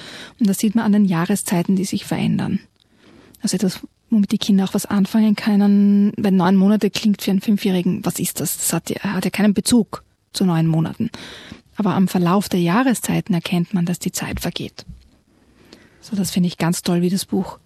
Und 0.41 0.49
das 0.49 0.59
sieht 0.59 0.75
man 0.75 0.85
an 0.85 0.93
den 0.93 1.05
Jahreszeiten, 1.05 1.77
die 1.77 1.85
sich 1.85 2.05
verändern. 2.05 2.59
Also 3.43 3.57
etwas, 3.57 3.81
womit 4.11 4.33
die 4.33 4.39
Kinder 4.39 4.65
auch 4.65 4.75
was 4.75 4.87
anfangen 4.87 5.37
können. 5.37 6.13
Weil 6.17 6.33
neun 6.33 6.57
Monate 6.57 6.91
klingt 6.91 7.23
für 7.23 7.31
einen 7.31 7.41
Fünfjährigen, 7.41 8.05
was 8.05 8.19
ist 8.19 8.41
das? 8.41 8.57
Das 8.57 8.73
hat 8.73 8.91
ja, 8.91 9.03
hat 9.05 9.25
ja 9.25 9.31
keinen 9.31 9.55
Bezug 9.55 10.03
zu 10.33 10.45
neun 10.45 10.67
Monaten. 10.67 11.11
Aber 11.77 11.95
am 11.95 12.09
Verlauf 12.09 12.49
der 12.49 12.61
Jahreszeiten 12.61 13.35
erkennt 13.35 13.73
man, 13.73 13.87
dass 13.87 14.01
die 14.01 14.13
Zeit 14.13 14.41
vergeht. 14.41 14.85
So, 16.01 16.17
das 16.17 16.31
finde 16.31 16.49
ich 16.49 16.59
ganz 16.59 16.83
toll, 16.83 17.03
wie 17.03 17.11
das 17.11 17.25
Buch 17.25 17.59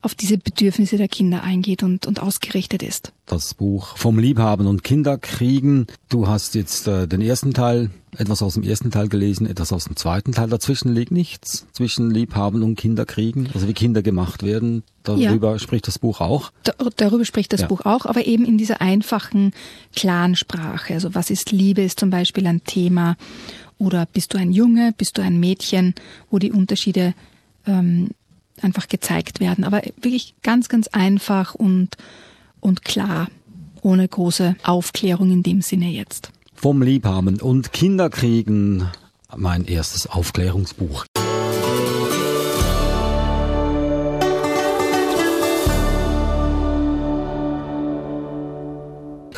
auf 0.00 0.14
diese 0.14 0.38
Bedürfnisse 0.38 0.96
der 0.96 1.08
Kinder 1.08 1.42
eingeht 1.42 1.82
und, 1.82 2.06
und 2.06 2.20
ausgerichtet 2.20 2.82
ist. 2.82 3.12
Das 3.26 3.54
Buch 3.54 3.96
vom 3.96 4.18
Liebhaben 4.18 4.66
und 4.66 4.84
Kinderkriegen. 4.84 5.86
Du 6.08 6.28
hast 6.28 6.54
jetzt 6.54 6.86
äh, 6.86 7.08
den 7.08 7.20
ersten 7.20 7.52
Teil, 7.52 7.90
etwas 8.16 8.42
aus 8.42 8.54
dem 8.54 8.62
ersten 8.62 8.90
Teil 8.90 9.08
gelesen, 9.08 9.46
etwas 9.46 9.72
aus 9.72 9.84
dem 9.84 9.96
zweiten 9.96 10.32
Teil. 10.32 10.48
Dazwischen 10.48 10.94
liegt 10.94 11.10
nichts 11.10 11.66
zwischen 11.72 12.10
Liebhaben 12.10 12.62
und 12.62 12.76
Kinderkriegen, 12.76 13.48
also 13.54 13.66
wie 13.66 13.74
Kinder 13.74 14.02
gemacht 14.02 14.42
werden. 14.44 14.82
Darüber 15.02 15.58
spricht 15.58 15.88
das 15.88 15.98
Buch 15.98 16.20
auch. 16.20 16.52
Da, 16.62 16.72
darüber 16.96 17.24
spricht 17.24 17.52
das 17.52 17.62
Ja. 17.62 17.66
Buch 17.66 17.82
auch, 17.84 18.06
aber 18.06 18.26
eben 18.26 18.44
in 18.44 18.56
dieser 18.56 18.80
einfachen, 18.80 19.52
klaren 19.94 20.36
Sprache. 20.36 20.94
Also 20.94 21.14
was 21.14 21.30
ist 21.30 21.50
Liebe 21.50 21.82
ist 21.82 21.98
zum 21.98 22.10
Beispiel 22.10 22.46
ein 22.46 22.62
Thema. 22.64 23.16
Oder 23.78 24.06
bist 24.06 24.34
du 24.34 24.38
ein 24.38 24.52
Junge, 24.52 24.92
bist 24.96 25.18
du 25.18 25.22
ein 25.22 25.38
Mädchen, 25.38 25.94
wo 26.30 26.38
die 26.38 26.52
Unterschiede 26.52 27.14
ähm, 27.66 28.10
einfach 28.62 28.88
gezeigt 28.88 29.40
werden. 29.40 29.64
Aber 29.64 29.82
wirklich 30.00 30.34
ganz, 30.42 30.68
ganz 30.68 30.88
einfach 30.88 31.54
und, 31.54 31.96
und 32.60 32.84
klar, 32.84 33.28
ohne 33.82 34.06
große 34.06 34.56
Aufklärung 34.64 35.30
in 35.30 35.42
dem 35.42 35.62
Sinne 35.62 35.88
jetzt. 35.90 36.30
Vom 36.54 36.82
Liebhaben 36.82 37.40
und 37.40 37.72
Kinderkriegen. 37.72 38.88
Mein 39.36 39.66
erstes 39.66 40.06
Aufklärungsbuch. 40.06 41.04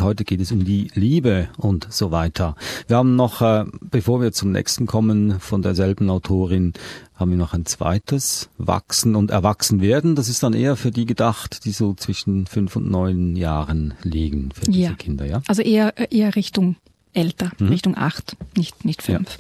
Heute 0.01 0.25
geht 0.25 0.41
es 0.41 0.53
um 0.53 0.65
die 0.65 0.91
Liebe 0.95 1.49
und 1.57 1.87
so 1.91 2.11
weiter. 2.11 2.57
Wir 2.89 2.97
haben 2.97 3.17
noch, 3.17 3.43
äh, 3.43 3.65
bevor 3.81 4.21
wir 4.23 4.33
zum 4.33 4.53
nächsten 4.53 4.87
kommen, 4.87 5.41
von 5.41 5.63
derselben 5.63 6.09
Autorin, 6.11 6.73
haben 7.15 7.31
wir 7.31 7.39
noch 7.39 7.53
ein 7.55 7.67
zweites, 7.67 8.49
Wachsen 8.59 9.15
und 9.17 9.31
Erwachsen 9.31 9.81
werden. 9.81 10.15
Das 10.15 10.29
ist 10.29 10.43
dann 10.43 10.55
eher 10.55 10.77
für 10.77 10.91
die 10.91 11.07
gedacht, 11.07 11.65
die 11.65 11.73
so 11.73 11.95
zwischen 11.95 12.47
fünf 12.47 12.77
und 12.77 12.91
neun 12.91 13.37
Jahren 13.37 13.95
liegen, 14.03 14.51
für 14.55 14.67
diese 14.67 14.79
Ja. 14.79 14.93
Kinder, 14.95 15.27
ja? 15.27 15.43
Also 15.47 15.63
eher, 15.63 15.95
eher 16.11 16.35
Richtung 16.35 16.77
älter, 17.13 17.51
Richtung 17.61 17.97
acht, 17.97 18.37
nicht, 18.57 18.85
nicht 18.85 19.03
fünf. 19.03 19.39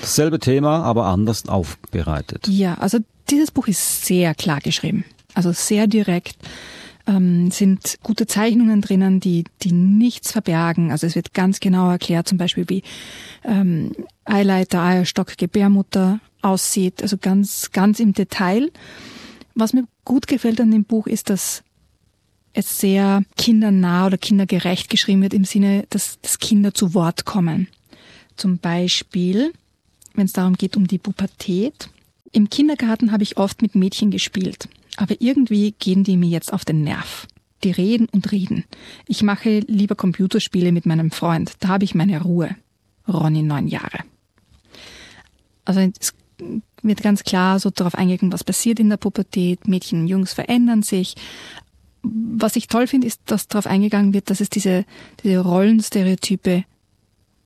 Dasselbe 0.00 0.38
Thema, 0.38 0.82
aber 0.82 1.06
anders 1.06 1.46
aufbereitet. 1.48 2.48
Ja, 2.48 2.74
also 2.74 2.98
dieses 3.30 3.50
Buch 3.50 3.68
ist 3.68 4.04
sehr 4.06 4.34
klar 4.34 4.60
geschrieben. 4.60 5.04
Also 5.34 5.52
sehr 5.52 5.86
direkt. 5.86 6.36
Ähm, 7.06 7.50
sind 7.50 7.98
gute 8.02 8.26
Zeichnungen 8.26 8.80
drinnen, 8.80 9.18
die, 9.18 9.44
die 9.62 9.72
nichts 9.72 10.30
verbergen. 10.32 10.92
Also 10.92 11.06
es 11.06 11.16
wird 11.16 11.34
ganz 11.34 11.58
genau 11.58 11.90
erklärt, 11.90 12.28
zum 12.28 12.38
Beispiel 12.38 12.68
wie 12.68 12.82
ähm, 13.44 13.92
Eileiter, 14.24 14.80
Eierstock, 14.80 15.36
Gebärmutter 15.36 16.20
aussieht. 16.42 17.02
Also 17.02 17.16
ganz, 17.16 17.70
ganz 17.72 17.98
im 17.98 18.12
Detail. 18.12 18.70
Was 19.54 19.72
mir 19.72 19.84
gut 20.04 20.26
gefällt 20.28 20.60
an 20.60 20.70
dem 20.70 20.84
Buch 20.84 21.06
ist, 21.06 21.28
dass 21.28 21.64
es 22.52 22.78
sehr 22.78 23.22
kindernah 23.36 24.06
oder 24.06 24.18
kindergerecht 24.18 24.90
geschrieben 24.90 25.22
wird 25.22 25.34
im 25.34 25.44
Sinne, 25.44 25.84
dass, 25.90 26.20
dass 26.20 26.38
Kinder 26.38 26.74
zu 26.74 26.94
Wort 26.94 27.24
kommen. 27.24 27.68
Zum 28.36 28.58
Beispiel, 28.58 29.52
wenn 30.14 30.26
es 30.26 30.32
darum 30.32 30.54
geht 30.54 30.76
um 30.76 30.86
die 30.86 30.98
Pubertät. 30.98 31.88
Im 32.32 32.50
Kindergarten 32.50 33.12
habe 33.12 33.22
ich 33.22 33.36
oft 33.36 33.62
mit 33.62 33.74
Mädchen 33.74 34.10
gespielt, 34.10 34.68
aber 34.96 35.16
irgendwie 35.20 35.72
gehen 35.72 36.04
die 36.04 36.16
mir 36.16 36.28
jetzt 36.28 36.52
auf 36.52 36.64
den 36.64 36.82
Nerv. 36.82 37.26
Die 37.64 37.70
reden 37.70 38.08
und 38.10 38.32
reden. 38.32 38.64
Ich 39.06 39.22
mache 39.22 39.60
lieber 39.60 39.94
Computerspiele 39.94 40.72
mit 40.72 40.84
meinem 40.86 41.10
Freund, 41.10 41.52
da 41.60 41.68
habe 41.68 41.84
ich 41.84 41.94
meine 41.94 42.20
Ruhe. 42.22 42.56
Ronny, 43.08 43.42
neun 43.42 43.68
Jahre. 43.68 44.00
Also 45.64 45.80
es 46.00 46.14
wird 46.82 47.02
ganz 47.02 47.22
klar 47.22 47.60
so 47.60 47.70
darauf 47.70 47.94
eingegangen, 47.94 48.32
was 48.32 48.44
passiert 48.44 48.80
in 48.80 48.90
der 48.90 48.96
Pubertät. 48.96 49.68
Mädchen 49.68 50.02
und 50.02 50.08
Jungs 50.08 50.32
verändern 50.32 50.82
sich. 50.82 51.14
Was 52.02 52.56
ich 52.56 52.66
toll 52.66 52.88
finde, 52.88 53.06
ist, 53.06 53.20
dass 53.26 53.46
darauf 53.46 53.66
eingegangen 53.66 54.12
wird, 54.12 54.28
dass 54.28 54.40
es 54.40 54.50
diese, 54.50 54.84
diese 55.22 55.38
Rollenstereotype 55.38 56.64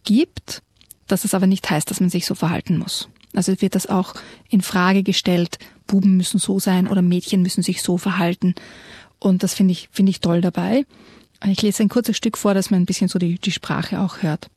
gibt, 0.05 0.63
dass 1.07 1.25
es 1.25 1.35
aber 1.35 1.47
nicht 1.47 1.69
heißt, 1.69 1.91
dass 1.91 2.01
man 2.01 2.09
sich 2.09 2.25
so 2.25 2.35
verhalten 2.35 2.79
muss. 2.79 3.09
Also 3.37 3.61
wird 3.61 3.75
das 3.75 3.87
auch 3.87 4.15
in 4.49 4.63
Frage 4.63 5.03
gestellt, 5.03 5.59
Buben 5.87 6.17
müssen 6.17 6.39
so 6.39 6.59
sein 6.59 6.89
oder 6.89 7.03
Mädchen 7.03 7.43
müssen 7.43 7.63
sich 7.63 7.83
so 7.83 7.99
verhalten. 7.99 8.55
Und 9.19 9.43
das 9.43 9.55
finde 9.55 9.73
ich, 9.73 9.89
finde 9.93 10.11
ich 10.11 10.21
toll 10.21 10.41
dabei. 10.41 10.87
Ich 11.45 11.61
lese 11.61 11.83
ein 11.83 11.91
kurzes 11.91 12.17
Stück 12.17 12.39
vor, 12.39 12.55
dass 12.55 12.71
man 12.71 12.81
ein 12.81 12.87
bisschen 12.87 13.09
so 13.09 13.19
die, 13.19 13.39
die 13.39 13.53
Sprache 13.53 14.01
auch 14.01 14.23
hört. 14.23 14.49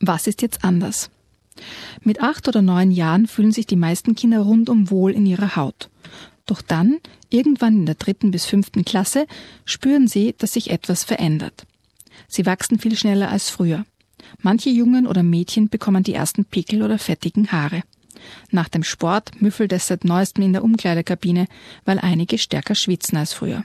Was 0.00 0.26
ist 0.26 0.42
jetzt 0.42 0.64
anders? 0.64 1.08
Mit 2.02 2.20
acht 2.20 2.48
oder 2.48 2.60
neun 2.60 2.90
Jahren 2.90 3.28
fühlen 3.28 3.52
sich 3.52 3.66
die 3.66 3.76
meisten 3.76 4.16
Kinder 4.16 4.40
rundum 4.40 4.90
wohl 4.90 5.12
in 5.12 5.26
ihrer 5.26 5.54
Haut. 5.54 5.90
Doch 6.46 6.60
dann, 6.60 6.98
irgendwann 7.30 7.76
in 7.76 7.86
der 7.86 7.94
dritten 7.94 8.32
bis 8.32 8.46
fünften 8.46 8.84
Klasse, 8.84 9.28
spüren 9.64 10.08
sie, 10.08 10.34
dass 10.38 10.54
sich 10.54 10.70
etwas 10.70 11.04
verändert. 11.04 11.66
Sie 12.26 12.46
wachsen 12.46 12.80
viel 12.80 12.96
schneller 12.96 13.30
als 13.30 13.48
früher. 13.48 13.84
Manche 14.40 14.70
Jungen 14.70 15.06
oder 15.06 15.22
Mädchen 15.22 15.68
bekommen 15.68 16.02
die 16.02 16.14
ersten 16.14 16.44
Pickel 16.44 16.82
oder 16.82 16.98
fettigen 16.98 17.52
Haare. 17.52 17.82
Nach 18.50 18.68
dem 18.68 18.84
Sport 18.84 19.40
müffelt 19.40 19.72
es 19.72 19.86
seit 19.86 20.04
neuestem 20.04 20.44
in 20.44 20.52
der 20.52 20.64
Umkleidekabine, 20.64 21.46
weil 21.84 21.98
einige 21.98 22.38
stärker 22.38 22.74
schwitzen 22.74 23.18
als 23.18 23.32
früher. 23.32 23.64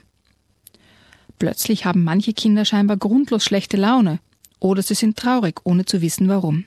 Plötzlich 1.38 1.84
haben 1.84 2.02
manche 2.02 2.32
Kinder 2.32 2.64
scheinbar 2.64 2.96
grundlos 2.96 3.44
schlechte 3.44 3.76
Laune 3.76 4.18
oder 4.58 4.82
sie 4.82 4.94
sind 4.94 5.16
traurig, 5.16 5.60
ohne 5.64 5.84
zu 5.84 6.02
wissen 6.02 6.28
warum. 6.28 6.64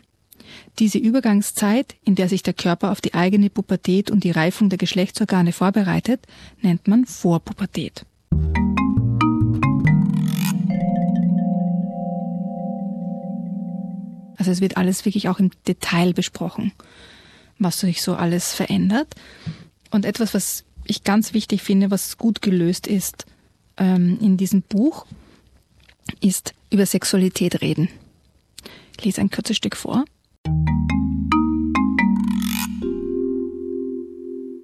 Diese 0.79 0.97
Übergangszeit, 0.97 1.95
in 2.03 2.15
der 2.15 2.29
sich 2.29 2.43
der 2.43 2.53
Körper 2.53 2.91
auf 2.91 3.01
die 3.01 3.13
eigene 3.13 3.49
Pubertät 3.49 4.11
und 4.11 4.23
die 4.23 4.31
Reifung 4.31 4.69
der 4.69 4.77
Geschlechtsorgane 4.77 5.51
vorbereitet, 5.51 6.25
nennt 6.61 6.87
man 6.87 7.05
Vorpubertät. 7.05 8.05
Also 14.41 14.49
es 14.49 14.59
wird 14.59 14.75
alles 14.75 15.05
wirklich 15.05 15.29
auch 15.29 15.37
im 15.37 15.51
Detail 15.67 16.13
besprochen, 16.13 16.71
was 17.59 17.81
sich 17.81 18.01
so 18.01 18.15
alles 18.15 18.55
verändert. 18.55 19.13
Und 19.91 20.03
etwas, 20.03 20.33
was 20.33 20.63
ich 20.83 21.03
ganz 21.03 21.35
wichtig 21.35 21.61
finde, 21.61 21.91
was 21.91 22.17
gut 22.17 22.41
gelöst 22.41 22.87
ist 22.87 23.27
ähm, 23.77 24.17
in 24.19 24.37
diesem 24.37 24.63
Buch, 24.63 25.05
ist 26.21 26.55
über 26.71 26.87
Sexualität 26.87 27.61
reden. 27.61 27.87
Ich 28.97 29.05
lese 29.05 29.21
ein 29.21 29.29
kurzes 29.29 29.57
Stück 29.57 29.75
vor. 29.75 30.05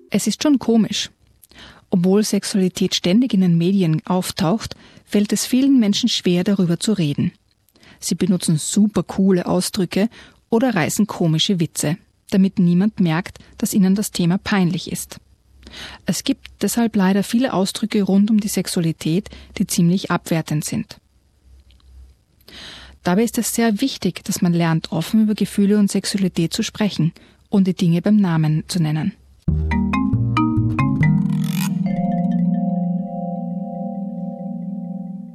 Es 0.10 0.26
ist 0.26 0.42
schon 0.42 0.58
komisch. 0.58 1.12
Obwohl 1.92 2.24
Sexualität 2.24 2.96
ständig 2.96 3.32
in 3.36 3.42
den 3.42 3.60
Medien 3.60 4.02
auftaucht, 4.08 4.76
fällt 5.06 5.32
es 5.34 5.46
vielen 5.46 5.80
Menschen 5.80 6.10
schwer, 6.10 6.44
darüber 6.44 6.80
zu 6.80 6.94
reden. 6.94 7.32
Sie 8.00 8.16
benutzen 8.16 8.58
super 8.58 9.04
coole 9.04 9.46
Ausdrücke 9.46 10.10
oder 10.50 10.76
reißen 10.76 11.08
komische 11.08 11.60
Witze, 11.60 11.98
damit 12.30 12.60
niemand 12.60 13.00
merkt, 13.00 13.40
dass 13.58 13.74
ihnen 13.74 13.96
das 13.96 14.12
Thema 14.12 14.38
peinlich 14.38 14.92
ist. 14.92 15.20
Es 16.06 16.24
gibt 16.24 16.48
deshalb 16.62 16.96
leider 16.96 17.24
viele 17.24 17.54
Ausdrücke 17.54 18.04
rund 18.04 18.32
um 18.32 18.40
die 18.40 18.48
Sexualität, 18.48 19.30
die 19.58 19.68
ziemlich 19.68 20.12
abwertend 20.12 20.64
sind. 20.66 21.00
Dabei 23.04 23.24
ist 23.24 23.38
es 23.38 23.56
sehr 23.56 23.80
wichtig, 23.80 24.24
dass 24.26 24.42
man 24.42 24.54
lernt, 24.54 24.92
offen 24.92 25.24
über 25.24 25.34
Gefühle 25.34 25.78
und 25.78 25.90
Sexualität 25.90 26.54
zu 26.54 26.64
sprechen 26.64 27.14
und 27.50 27.66
die 27.66 27.74
Dinge 27.74 28.02
beim 28.02 28.18
Namen 28.18 28.64
zu 28.68 28.82
nennen. 28.82 29.14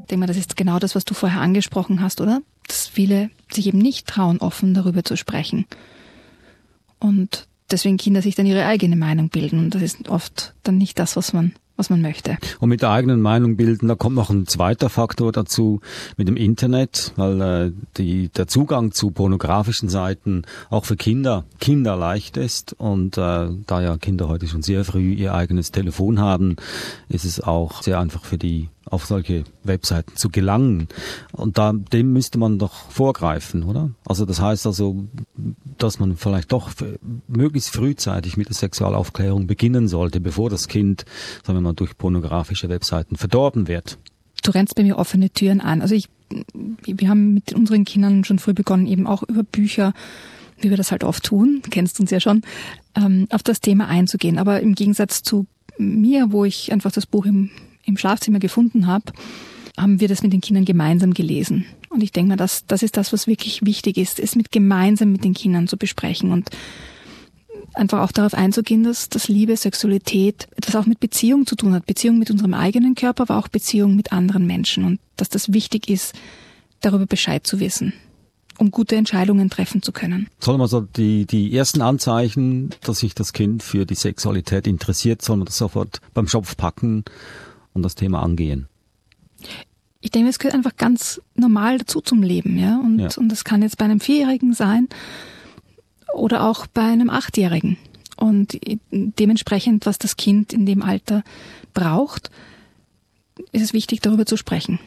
Ich 0.02 0.08
denke 0.08 0.18
mal, 0.18 0.26
das 0.26 0.36
ist 0.36 0.56
genau 0.56 0.78
das, 0.78 0.94
was 0.94 1.06
du 1.06 1.14
vorher 1.14 1.40
angesprochen 1.40 2.02
hast, 2.02 2.20
oder? 2.20 2.42
Dass 2.68 2.86
viele 2.86 3.30
sich 3.50 3.66
eben 3.66 3.78
nicht 3.78 4.06
trauen, 4.06 4.38
offen 4.38 4.74
darüber 4.74 5.04
zu 5.04 5.16
sprechen. 5.16 5.66
Und 6.98 7.46
deswegen 7.70 7.96
Kinder 7.96 8.22
sich 8.22 8.34
dann 8.34 8.46
ihre 8.46 8.66
eigene 8.66 8.96
Meinung 8.96 9.28
bilden. 9.28 9.58
Und 9.58 9.74
das 9.74 9.82
ist 9.82 10.08
oft 10.08 10.54
dann 10.62 10.78
nicht 10.78 10.98
das, 10.98 11.16
was 11.16 11.32
man 11.32 11.52
was 11.76 11.90
man 11.90 12.02
möchte. 12.02 12.36
Und 12.60 12.68
mit 12.68 12.82
der 12.82 12.90
eigenen 12.90 13.20
Meinung 13.20 13.56
bilden, 13.56 13.88
da 13.88 13.94
kommt 13.94 14.14
noch 14.14 14.30
ein 14.30 14.46
zweiter 14.46 14.88
Faktor 14.88 15.32
dazu 15.32 15.80
mit 16.16 16.28
dem 16.28 16.36
Internet, 16.36 17.12
weil 17.16 17.40
äh, 17.40 17.72
die, 17.96 18.28
der 18.28 18.46
Zugang 18.46 18.92
zu 18.92 19.10
pornografischen 19.10 19.88
Seiten 19.88 20.42
auch 20.70 20.84
für 20.84 20.96
Kinder 20.96 21.44
kinderleicht 21.60 22.36
ist 22.36 22.74
und 22.74 23.16
äh, 23.16 23.48
da 23.66 23.82
ja 23.82 23.96
Kinder 23.96 24.28
heute 24.28 24.46
schon 24.46 24.62
sehr 24.62 24.84
früh 24.84 25.12
ihr 25.12 25.34
eigenes 25.34 25.70
Telefon 25.72 26.20
haben, 26.20 26.56
ist 27.08 27.24
es 27.24 27.40
auch 27.40 27.82
sehr 27.82 27.98
einfach 27.98 28.24
für 28.24 28.38
die 28.38 28.68
auf 28.92 29.06
solche 29.06 29.44
Webseiten 29.64 30.16
zu 30.16 30.28
gelangen. 30.28 30.86
Und 31.32 31.56
da, 31.56 31.72
dem 31.72 32.12
müsste 32.12 32.38
man 32.38 32.58
doch 32.58 32.90
vorgreifen, 32.90 33.62
oder? 33.62 33.90
Also 34.04 34.26
das 34.26 34.40
heißt 34.40 34.66
also, 34.66 35.08
dass 35.78 35.98
man 35.98 36.16
vielleicht 36.16 36.52
doch 36.52 36.70
möglichst 37.26 37.70
frühzeitig 37.70 38.36
mit 38.36 38.48
der 38.48 38.54
Sexualaufklärung 38.54 39.46
beginnen 39.46 39.88
sollte, 39.88 40.20
bevor 40.20 40.50
das 40.50 40.68
Kind, 40.68 41.06
sagen 41.42 41.56
wir 41.56 41.62
mal, 41.62 41.72
durch 41.72 41.96
pornografische 41.96 42.68
Webseiten 42.68 43.16
verdorben 43.16 43.66
wird. 43.66 43.98
Du 44.42 44.50
rennst 44.50 44.74
bei 44.74 44.82
mir 44.82 44.98
offene 44.98 45.30
Türen 45.30 45.62
an. 45.62 45.80
Also 45.80 45.94
ich, 45.94 46.10
wir 46.52 47.08
haben 47.08 47.32
mit 47.32 47.54
unseren 47.54 47.84
Kindern 47.84 48.24
schon 48.24 48.38
früh 48.38 48.52
begonnen, 48.52 48.86
eben 48.86 49.06
auch 49.06 49.22
über 49.22 49.42
Bücher, 49.42 49.94
wie 50.60 50.68
wir 50.68 50.76
das 50.76 50.92
halt 50.92 51.02
oft 51.02 51.24
tun, 51.24 51.62
kennst 51.70 51.98
uns 51.98 52.10
ja 52.10 52.20
schon, 52.20 52.42
ähm, 52.94 53.26
auf 53.30 53.42
das 53.42 53.62
Thema 53.62 53.88
einzugehen. 53.88 54.38
Aber 54.38 54.60
im 54.60 54.74
Gegensatz 54.74 55.22
zu 55.22 55.46
mir, 55.78 56.30
wo 56.30 56.44
ich 56.44 56.72
einfach 56.72 56.92
das 56.92 57.06
Buch 57.06 57.24
im 57.24 57.50
im 57.84 57.96
Schlafzimmer 57.96 58.38
gefunden 58.38 58.86
habe, 58.86 59.12
haben 59.76 60.00
wir 60.00 60.08
das 60.08 60.22
mit 60.22 60.32
den 60.32 60.40
Kindern 60.40 60.64
gemeinsam 60.64 61.14
gelesen. 61.14 61.66
Und 61.88 62.02
ich 62.02 62.12
denke 62.12 62.30
mal, 62.30 62.36
das, 62.36 62.66
das 62.66 62.82
ist 62.82 62.96
das, 62.96 63.12
was 63.12 63.26
wirklich 63.26 63.64
wichtig 63.64 63.96
ist, 63.96 64.20
es 64.20 64.36
mit 64.36 64.52
gemeinsam 64.52 65.12
mit 65.12 65.24
den 65.24 65.34
Kindern 65.34 65.68
zu 65.68 65.76
besprechen 65.76 66.32
und 66.32 66.50
einfach 67.74 68.00
auch 68.00 68.12
darauf 68.12 68.34
einzugehen, 68.34 68.84
dass, 68.84 69.08
dass 69.08 69.28
Liebe, 69.28 69.56
Sexualität 69.56 70.48
etwas 70.56 70.76
auch 70.76 70.86
mit 70.86 71.00
Beziehung 71.00 71.46
zu 71.46 71.56
tun 71.56 71.72
hat. 71.72 71.86
Beziehung 71.86 72.18
mit 72.18 72.30
unserem 72.30 72.54
eigenen 72.54 72.94
Körper, 72.94 73.24
aber 73.24 73.38
auch 73.38 73.48
Beziehung 73.48 73.96
mit 73.96 74.12
anderen 74.12 74.46
Menschen 74.46 74.84
und 74.84 75.00
dass 75.16 75.28
das 75.28 75.52
wichtig 75.52 75.88
ist, 75.88 76.14
darüber 76.80 77.06
Bescheid 77.06 77.46
zu 77.46 77.60
wissen 77.60 77.92
um 78.58 78.70
gute 78.70 78.96
Entscheidungen 78.96 79.50
treffen 79.50 79.82
zu 79.82 79.92
können. 79.92 80.28
Soll 80.38 80.58
man 80.58 80.68
so 80.68 80.82
die, 80.82 81.26
die 81.26 81.56
ersten 81.56 81.80
Anzeichen, 81.80 82.70
dass 82.82 83.00
sich 83.00 83.14
das 83.14 83.32
Kind 83.32 83.62
für 83.62 83.86
die 83.86 83.94
Sexualität 83.94 84.66
interessiert, 84.66 85.22
soll 85.22 85.38
man 85.38 85.46
das 85.46 85.58
sofort 85.58 86.00
beim 86.14 86.28
Schopf 86.28 86.56
packen 86.56 87.04
und 87.74 87.82
das 87.82 87.94
Thema 87.94 88.22
angehen? 88.22 88.68
Ich 90.00 90.10
denke, 90.10 90.30
es 90.30 90.38
gehört 90.38 90.54
einfach 90.54 90.76
ganz 90.76 91.20
normal 91.34 91.78
dazu 91.78 92.00
zum 92.00 92.22
Leben, 92.22 92.58
ja. 92.58 92.78
Und, 92.78 92.98
ja. 92.98 93.08
und 93.16 93.28
das 93.28 93.44
kann 93.44 93.62
jetzt 93.62 93.78
bei 93.78 93.84
einem 93.84 94.00
Vierjährigen 94.00 94.52
sein 94.52 94.88
oder 96.14 96.48
auch 96.48 96.66
bei 96.66 96.82
einem 96.82 97.10
Achtjährigen. 97.10 97.76
Und 98.16 98.58
dementsprechend, 98.90 99.86
was 99.86 99.98
das 99.98 100.16
Kind 100.16 100.52
in 100.52 100.66
dem 100.66 100.82
Alter 100.82 101.22
braucht, 101.74 102.30
ist 103.52 103.62
es 103.62 103.72
wichtig, 103.72 104.00
darüber 104.00 104.26
zu 104.26 104.36
sprechen. 104.36 104.78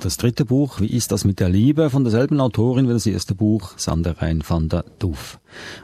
Das 0.00 0.16
dritte 0.16 0.44
Buch, 0.44 0.80
Wie 0.80 0.86
ist 0.86 1.10
das 1.10 1.24
mit 1.24 1.40
der 1.40 1.48
Liebe, 1.48 1.90
von 1.90 2.04
derselben 2.04 2.40
Autorin 2.40 2.88
wie 2.88 2.92
das 2.92 3.04
erste 3.04 3.34
Buch, 3.34 3.72
Sanderein 3.76 4.44
van 4.46 4.68
der 4.68 4.84
Duf. 5.00 5.40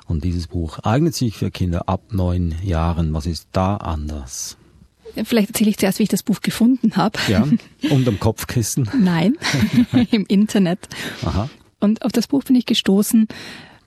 Und 0.07 0.23
dieses 0.23 0.47
Buch 0.47 0.79
eignet 0.85 1.17
sich 1.17 1.37
für 1.37 1.51
Kinder 1.51 1.89
ab 1.89 2.13
neun 2.13 2.55
Jahren. 2.63 3.13
Was 3.13 3.27
ist 3.27 3.49
da 3.51 3.77
anders? 3.77 4.57
Vielleicht 5.25 5.51
erzähle 5.51 5.71
ich 5.71 5.79
zuerst, 5.79 5.99
wie 5.99 6.05
ich 6.05 6.09
das 6.09 6.23
Buch 6.23 6.41
gefunden 6.43 6.97
habe. 6.97 7.19
Ja, 7.27 7.47
unterm 7.91 8.21
Kopfkissen? 8.21 8.89
Nein, 8.97 9.37
im 10.13 10.27
Internet. 10.27 10.89
Aha. 11.25 11.51
Und 11.81 12.05
auf 12.05 12.13
das 12.13 12.29
Buch 12.29 12.45
bin 12.45 12.55
ich 12.55 12.67
gestoßen, 12.67 13.27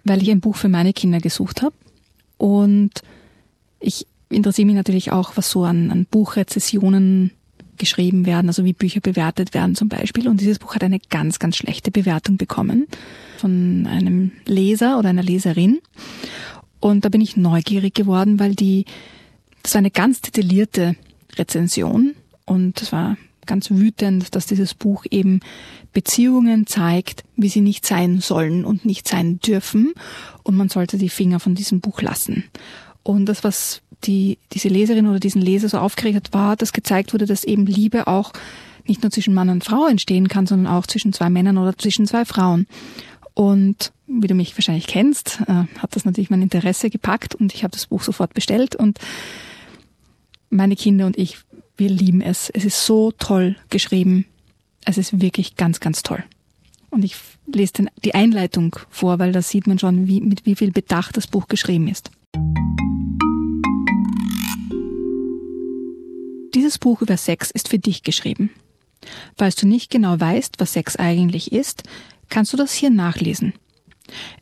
weil 0.04 0.22
ich 0.22 0.30
ein 0.30 0.42
Buch 0.42 0.58
für 0.58 0.70
meine 0.70 0.92
Kinder 0.92 1.20
gesucht 1.20 1.62
habe. 1.62 1.76
Und 2.38 2.92
ich 3.80 4.08
interessiere 4.30 4.66
mich 4.66 4.76
natürlich 4.76 5.14
auch, 5.14 5.32
was 5.36 5.50
so 5.50 5.64
an, 5.64 5.90
an 5.90 6.06
Buchrezessionen 6.06 7.32
geschrieben 7.78 8.26
werden, 8.26 8.48
also 8.48 8.66
wie 8.66 8.74
Bücher 8.74 9.00
bewertet 9.00 9.54
werden 9.54 9.76
zum 9.76 9.90
Beispiel. 9.90 10.28
Und 10.28 10.42
dieses 10.42 10.60
Buch 10.60 10.76
hat 10.76 10.84
eine 10.84 11.00
ganz, 11.00 11.40
ganz 11.40 11.58
schlechte 11.58 11.92
Bewertung 11.92 12.38
bekommen 12.38 12.88
von 13.38 13.88
einem 13.90 14.32
Leser 14.46 15.00
oder 15.00 15.10
einer 15.10 15.24
Leserin. 15.24 15.80
Und 16.80 17.06
da 17.06 17.10
bin 17.10 17.22
ich 17.22 17.38
neugierig 17.38 17.96
geworden, 17.96 18.40
weil 18.40 18.56
die, 18.56 18.86
das 19.64 19.74
war 19.74 19.80
eine 19.80 19.92
ganz 19.92 20.22
detaillierte 20.22 20.96
Rezension 21.38 22.16
und 22.46 22.82
es 22.82 22.92
war 22.92 23.18
ganz 23.46 23.72
wütend, 23.72 24.36
dass 24.36 24.46
dieses 24.46 24.74
Buch 24.74 25.06
eben 25.10 25.40
Beziehungen 25.94 26.68
zeigt, 26.68 27.24
wie 27.36 27.50
sie 27.50 27.62
nicht 27.62 27.86
sein 27.86 28.20
sollen 28.20 28.66
und 28.66 28.86
nicht 28.86 29.08
sein 29.08 29.40
dürfen. 29.40 29.94
Und 30.44 30.56
man 30.56 30.70
sollte 30.70 30.98
die 30.98 31.10
Finger 31.10 31.40
von 31.40 31.56
diesem 31.56 31.80
Buch 31.80 32.02
lassen. 32.02 32.44
Und 33.04 33.26
das, 33.26 33.44
was 33.44 33.82
die, 34.04 34.38
diese 34.54 34.70
Leserin 34.70 35.08
oder 35.08 35.20
diesen 35.20 35.42
Leser 35.42 35.70
so 35.70 35.78
aufgeregt 35.78 36.16
hat, 36.16 36.34
war, 36.34 36.56
dass 36.56 36.74
gezeigt 36.74 37.14
wurde, 37.14 37.26
dass 37.26 37.44
eben 37.44 37.66
Liebe 37.66 38.08
auch 38.08 38.32
nicht 38.86 39.04
nur 39.04 39.12
zwischen 39.12 39.34
Mann 39.34 39.50
und 39.50 39.64
Frau 39.64 39.88
entstehen 39.88 40.28
kann, 40.28 40.48
sondern 40.48 40.72
auch 40.72 40.88
zwischen 40.88 41.14
zwei 41.14 41.30
Männern 41.30 41.58
oder 41.58 41.78
zwischen 41.78 42.06
zwei 42.06 42.26
Frauen. 42.26 42.68
Und 43.34 43.92
wie 44.08 44.28
du 44.28 44.34
mich 44.34 44.58
wahrscheinlich 44.58 44.88
kennst, 44.88 45.42
äh, 45.48 45.66
hat 45.80 45.96
das 45.96 46.06
natürlich 46.06 46.30
mein 46.30 46.42
Interesse 46.42 46.90
gepackt 46.90 47.36
und 47.36 47.54
ich 47.54 47.64
habe 47.64 47.72
das 47.72 47.88
Buch 47.88 48.02
sofort 48.02 48.34
bestellt 48.34 48.76
und 48.76 49.00
meine 50.50 50.76
Kinder 50.76 51.06
und 51.06 51.18
ich, 51.18 51.40
wir 51.76 51.90
lieben 51.90 52.22
es. 52.22 52.50
Es 52.50 52.66
ist 52.66 52.86
so 52.86 53.12
toll 53.12 53.58
geschrieben. 53.70 54.26
Es 54.86 54.98
ist 54.98 55.22
wirklich 55.22 55.56
ganz, 55.58 55.80
ganz 55.80 56.02
toll. 56.04 56.24
Und 56.90 57.04
ich 57.04 57.16
lese 57.46 57.74
den, 57.74 57.90
die 58.06 58.16
Einleitung 58.16 58.78
vor, 58.90 59.20
weil 59.20 59.34
da 59.34 59.42
sieht 59.42 59.68
man 59.68 59.78
schon, 59.78 60.08
wie, 60.08 60.22
mit 60.22 60.46
wie 60.46 60.56
viel 60.56 60.72
Bedacht 60.72 61.18
das 61.18 61.28
Buch 61.28 61.48
geschrieben 61.48 61.90
ist. 61.90 62.10
Dieses 66.54 66.78
Buch 66.78 67.02
über 67.02 67.18
Sex 67.18 67.52
ist 67.52 67.68
für 67.68 67.80
dich 67.80 68.04
geschrieben. 68.04 68.52
Falls 69.38 69.56
du 69.56 69.68
nicht 69.68 69.90
genau 69.90 70.20
weißt, 70.20 70.56
was 70.60 70.74
Sex 70.74 70.96
eigentlich 70.96 71.52
ist, 71.52 71.84
kannst 72.30 72.54
du 72.54 72.58
das 72.58 72.74
hier 72.74 72.90
nachlesen. 72.90 73.54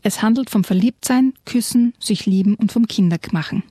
Es 0.03 0.21
handelt 0.21 0.49
vom 0.49 0.63
Verliebtsein, 0.63 1.33
Küssen, 1.45 1.93
sich 1.99 2.25
lieben 2.25 2.55
und 2.55 2.71
vom 2.71 2.87
Kindermachen. 2.87 3.63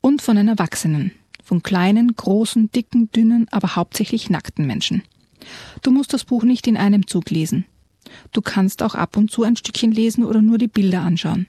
Und 0.00 0.22
von 0.22 0.36
den 0.36 0.48
Erwachsenen. 0.48 1.12
Von 1.44 1.62
kleinen, 1.62 2.14
großen, 2.14 2.70
dicken, 2.70 3.10
dünnen, 3.12 3.46
aber 3.50 3.76
hauptsächlich 3.76 4.30
nackten 4.30 4.66
Menschen. 4.66 5.02
Du 5.82 5.90
musst 5.90 6.12
das 6.12 6.24
Buch 6.24 6.44
nicht 6.44 6.66
in 6.66 6.76
einem 6.76 7.06
Zug 7.06 7.30
lesen. 7.30 7.64
Du 8.32 8.42
kannst 8.42 8.82
auch 8.82 8.94
ab 8.94 9.16
und 9.16 9.30
zu 9.30 9.44
ein 9.44 9.56
Stückchen 9.56 9.92
lesen 9.92 10.24
oder 10.24 10.42
nur 10.42 10.58
die 10.58 10.68
Bilder 10.68 11.02
anschauen. 11.02 11.46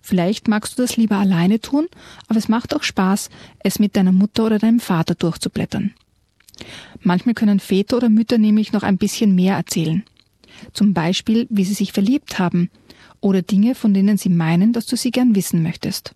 Vielleicht 0.00 0.48
magst 0.48 0.78
du 0.78 0.82
das 0.82 0.96
lieber 0.96 1.16
alleine 1.16 1.60
tun, 1.60 1.86
aber 2.28 2.38
es 2.38 2.48
macht 2.48 2.74
auch 2.74 2.82
Spaß, 2.82 3.30
es 3.60 3.78
mit 3.78 3.96
deiner 3.96 4.12
Mutter 4.12 4.46
oder 4.46 4.58
deinem 4.58 4.80
Vater 4.80 5.14
durchzublättern. 5.14 5.94
Manchmal 7.00 7.34
können 7.34 7.60
Väter 7.60 7.96
oder 7.96 8.08
Mütter 8.08 8.38
nämlich 8.38 8.72
noch 8.72 8.82
ein 8.82 8.98
bisschen 8.98 9.34
mehr 9.34 9.56
erzählen. 9.56 10.04
Zum 10.72 10.94
Beispiel, 10.94 11.46
wie 11.50 11.64
sie 11.64 11.74
sich 11.74 11.92
verliebt 11.92 12.38
haben 12.38 12.70
oder 13.20 13.42
Dinge, 13.42 13.74
von 13.74 13.94
denen 13.94 14.18
sie 14.18 14.28
meinen, 14.28 14.72
dass 14.72 14.86
du 14.86 14.96
sie 14.96 15.10
gern 15.10 15.34
wissen 15.34 15.62
möchtest. 15.62 16.14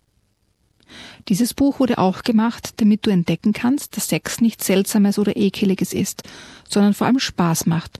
Dieses 1.27 1.53
Buch 1.53 1.79
wurde 1.79 1.97
auch 1.97 2.23
gemacht, 2.23 2.75
damit 2.77 3.05
du 3.05 3.09
entdecken 3.09 3.51
kannst, 3.51 3.97
dass 3.97 4.07
Sex 4.07 4.39
nichts 4.39 4.65
Seltsames 4.67 5.19
oder 5.19 5.35
Ekeliges 5.35 5.93
ist, 5.93 6.23
sondern 6.69 6.93
vor 6.93 7.07
allem 7.07 7.19
Spaß 7.19 7.65
macht 7.65 7.99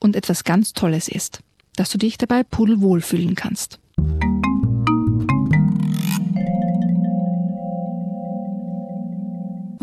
und 0.00 0.16
etwas 0.16 0.44
ganz 0.44 0.72
Tolles 0.72 1.08
ist, 1.08 1.40
dass 1.76 1.90
du 1.90 1.98
dich 1.98 2.18
dabei 2.18 2.42
pudelwohl 2.42 3.00
fühlen 3.00 3.36
kannst. 3.36 3.78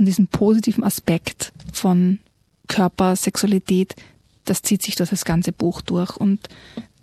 Und 0.06 0.10
diesen 0.10 0.28
positiven 0.28 0.84
Aspekt 0.84 1.52
von 1.74 2.20
Körper, 2.68 3.16
Sexualität, 3.16 3.96
das 4.44 4.62
zieht 4.62 4.84
sich 4.84 4.94
durch 4.94 5.10
das 5.10 5.26
ganze 5.26 5.52
Buch 5.52 5.82
durch 5.82 6.16
und 6.16 6.48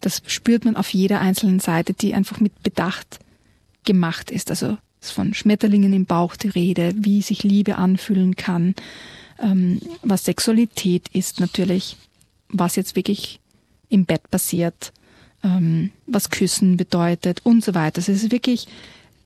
das 0.00 0.22
spürt 0.28 0.64
man 0.64 0.76
auf 0.76 0.94
jeder 0.94 1.20
einzelnen 1.20 1.58
Seite, 1.58 1.94
die 1.94 2.14
einfach 2.14 2.38
mit 2.38 2.62
Bedacht 2.62 3.18
gemacht 3.82 4.30
ist. 4.30 4.50
Also 4.50 4.78
ist 5.00 5.10
von 5.10 5.34
Schmetterlingen 5.34 5.92
im 5.92 6.06
Bauch 6.06 6.36
die 6.36 6.46
Rede, 6.46 6.92
wie 6.96 7.22
sich 7.22 7.42
Liebe 7.42 7.74
anfühlen 7.74 8.36
kann, 8.36 8.76
ähm, 9.40 9.80
was 10.02 10.24
Sexualität 10.24 11.08
ist 11.08 11.40
natürlich, 11.40 11.96
was 12.50 12.76
jetzt 12.76 12.94
wirklich 12.94 13.40
im 13.88 14.04
Bett 14.04 14.30
passiert, 14.30 14.92
ähm, 15.42 15.90
was 16.06 16.30
Küssen 16.30 16.76
bedeutet 16.76 17.40
und 17.42 17.64
so 17.64 17.74
weiter. 17.74 17.98
Also 17.98 18.12
es 18.12 18.22
ist 18.22 18.30
wirklich 18.30 18.68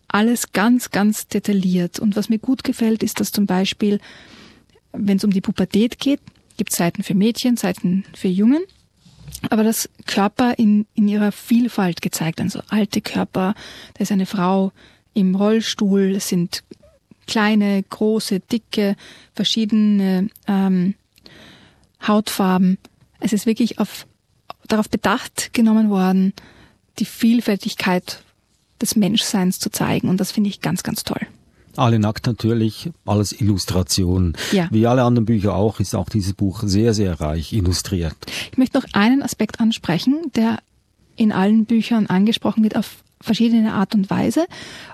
alles 0.08 0.52
ganz, 0.52 0.90
ganz 0.90 1.28
detailliert. 1.28 1.98
Und 1.98 2.16
was 2.16 2.28
mir 2.28 2.38
gut 2.38 2.64
gefällt, 2.64 3.02
ist, 3.02 3.20
dass 3.20 3.32
zum 3.32 3.46
Beispiel, 3.46 4.00
wenn 4.92 5.16
es 5.16 5.24
um 5.24 5.30
die 5.30 5.40
Pubertät 5.40 5.98
geht, 5.98 6.20
gibt 6.56 6.70
es 6.70 6.76
Seiten 6.76 7.02
für 7.02 7.14
Mädchen, 7.14 7.56
Seiten 7.56 8.04
für 8.14 8.28
Jungen. 8.28 8.62
Aber 9.50 9.64
das 9.64 9.88
Körper 10.06 10.54
in, 10.56 10.86
in 10.94 11.08
ihrer 11.08 11.32
Vielfalt 11.32 12.00
gezeigt, 12.00 12.40
also 12.40 12.60
alte 12.68 13.00
Körper, 13.00 13.54
da 13.94 14.02
ist 14.02 14.12
eine 14.12 14.26
Frau 14.26 14.72
im 15.14 15.34
Rollstuhl, 15.34 16.14
es 16.16 16.28
sind 16.28 16.62
kleine, 17.26 17.82
große, 17.82 18.40
dicke, 18.40 18.96
verschiedene 19.34 20.28
ähm, 20.46 20.94
Hautfarben. 22.06 22.78
Es 23.20 23.32
ist 23.32 23.46
wirklich 23.46 23.78
auf, 23.78 24.06
darauf 24.68 24.88
bedacht 24.88 25.52
genommen 25.52 25.90
worden, 25.90 26.32
die 26.98 27.04
Vielfältigkeit 27.04 28.22
des 28.80 28.96
Menschseins 28.96 29.58
zu 29.58 29.70
zeigen. 29.70 30.08
Und 30.08 30.18
das 30.20 30.32
finde 30.32 30.50
ich 30.50 30.60
ganz, 30.60 30.82
ganz 30.82 31.04
toll. 31.04 31.20
Alle 31.76 31.98
nackt 31.98 32.26
natürlich, 32.26 32.90
alles 33.04 33.38
Illustration. 33.38 34.34
Ja. 34.52 34.68
Wie 34.70 34.86
alle 34.86 35.02
anderen 35.02 35.26
Bücher 35.26 35.54
auch, 35.54 35.78
ist 35.78 35.94
auch 35.94 36.08
dieses 36.08 36.32
Buch 36.32 36.62
sehr, 36.64 36.94
sehr 36.94 37.20
reich 37.20 37.52
illustriert. 37.52 38.16
Ich 38.50 38.58
möchte 38.58 38.78
noch 38.78 38.86
einen 38.92 39.22
Aspekt 39.22 39.60
ansprechen, 39.60 40.32
der 40.34 40.58
in 41.16 41.32
allen 41.32 41.66
Büchern 41.66 42.06
angesprochen 42.06 42.62
wird 42.62 42.76
auf 42.76 43.02
verschiedene 43.20 43.74
Art 43.74 43.94
und 43.94 44.08
Weise. 44.10 44.46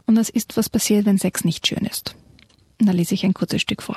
Und 0.07 0.17
das 0.17 0.29
ist, 0.29 0.57
was 0.57 0.69
passiert, 0.69 1.07
wenn 1.07 1.19
Sex 1.19 1.45
nicht 1.45 1.67
schön 1.67 1.85
ist. 1.87 2.17
Und 2.81 2.87
da 2.87 2.93
lese 2.93 3.15
ich 3.15 3.25
ein 3.25 3.35
kurzes 3.35 3.63
Stück 3.63 3.83
vor. 3.83 3.97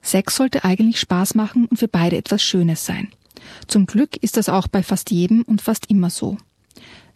Sex 0.00 0.36
sollte 0.36 0.64
eigentlich 0.64 1.00
Spaß 1.00 1.34
machen 1.34 1.66
und 1.66 1.78
für 1.78 1.88
beide 1.88 2.16
etwas 2.16 2.42
Schönes 2.42 2.86
sein. 2.86 3.08
Zum 3.66 3.86
Glück 3.86 4.16
ist 4.16 4.36
das 4.36 4.48
auch 4.48 4.68
bei 4.68 4.82
fast 4.82 5.10
jedem 5.10 5.42
und 5.42 5.62
fast 5.62 5.90
immer 5.90 6.10
so. 6.10 6.36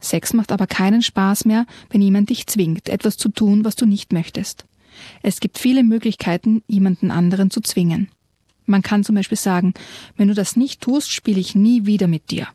Sex 0.01 0.33
macht 0.33 0.53
aber 0.53 0.67
keinen 0.67 1.03
Spaß 1.03 1.45
mehr, 1.45 1.67
wenn 1.91 2.01
jemand 2.01 2.31
dich 2.31 2.47
zwingt, 2.47 2.89
etwas 2.89 3.17
zu 3.17 3.29
tun, 3.29 3.65
was 3.65 3.77
du 3.77 3.87
nicht 3.87 4.13
möchtest. 4.13 4.65
Es 5.23 5.41
gibt 5.41 5.59
viele 5.59 5.85
Möglichkeiten, 5.85 6.63
jemanden 6.67 7.11
anderen 7.11 7.51
zu 7.51 7.61
zwingen. 7.61 8.09
Man 8.67 8.83
kann 8.83 9.05
zum 9.05 9.15
Beispiel 9.15 9.39
sagen, 9.39 9.75
wenn 10.17 10.29
du 10.29 10.35
das 10.35 10.57
nicht 10.57 10.81
tust, 10.81 11.13
spiele 11.13 11.41
ich 11.41 11.55
nie 11.55 11.87
wieder 11.87 12.07
mit 12.07 12.31
dir. 12.31 12.49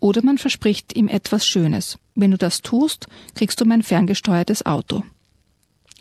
Oder 0.00 0.22
man 0.22 0.38
verspricht 0.38 0.94
ihm 0.94 1.08
etwas 1.08 1.46
Schönes. 1.46 1.98
Wenn 2.14 2.30
du 2.30 2.36
das 2.36 2.60
tust, 2.60 3.06
kriegst 3.34 3.60
du 3.60 3.64
mein 3.64 3.82
ferngesteuertes 3.82 4.66
Auto. 4.66 5.02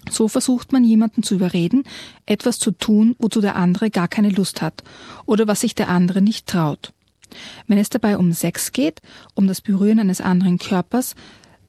So 0.09 0.27
versucht 0.27 0.71
man 0.71 0.83
jemanden 0.83 1.23
zu 1.23 1.35
überreden, 1.35 1.83
etwas 2.25 2.59
zu 2.59 2.71
tun, 2.71 3.15
wozu 3.19 3.41
der 3.41 3.55
andere 3.55 3.89
gar 3.89 4.07
keine 4.07 4.29
Lust 4.29 4.61
hat 4.61 4.83
oder 5.25 5.47
was 5.47 5.61
sich 5.61 5.75
der 5.75 5.89
andere 5.89 6.21
nicht 6.21 6.47
traut. 6.47 6.93
Wenn 7.67 7.77
es 7.77 7.89
dabei 7.89 8.17
um 8.17 8.31
Sex 8.31 8.71
geht, 8.71 9.01
um 9.33 9.47
das 9.47 9.61
Berühren 9.61 9.99
eines 9.99 10.21
anderen 10.21 10.59
Körpers, 10.59 11.15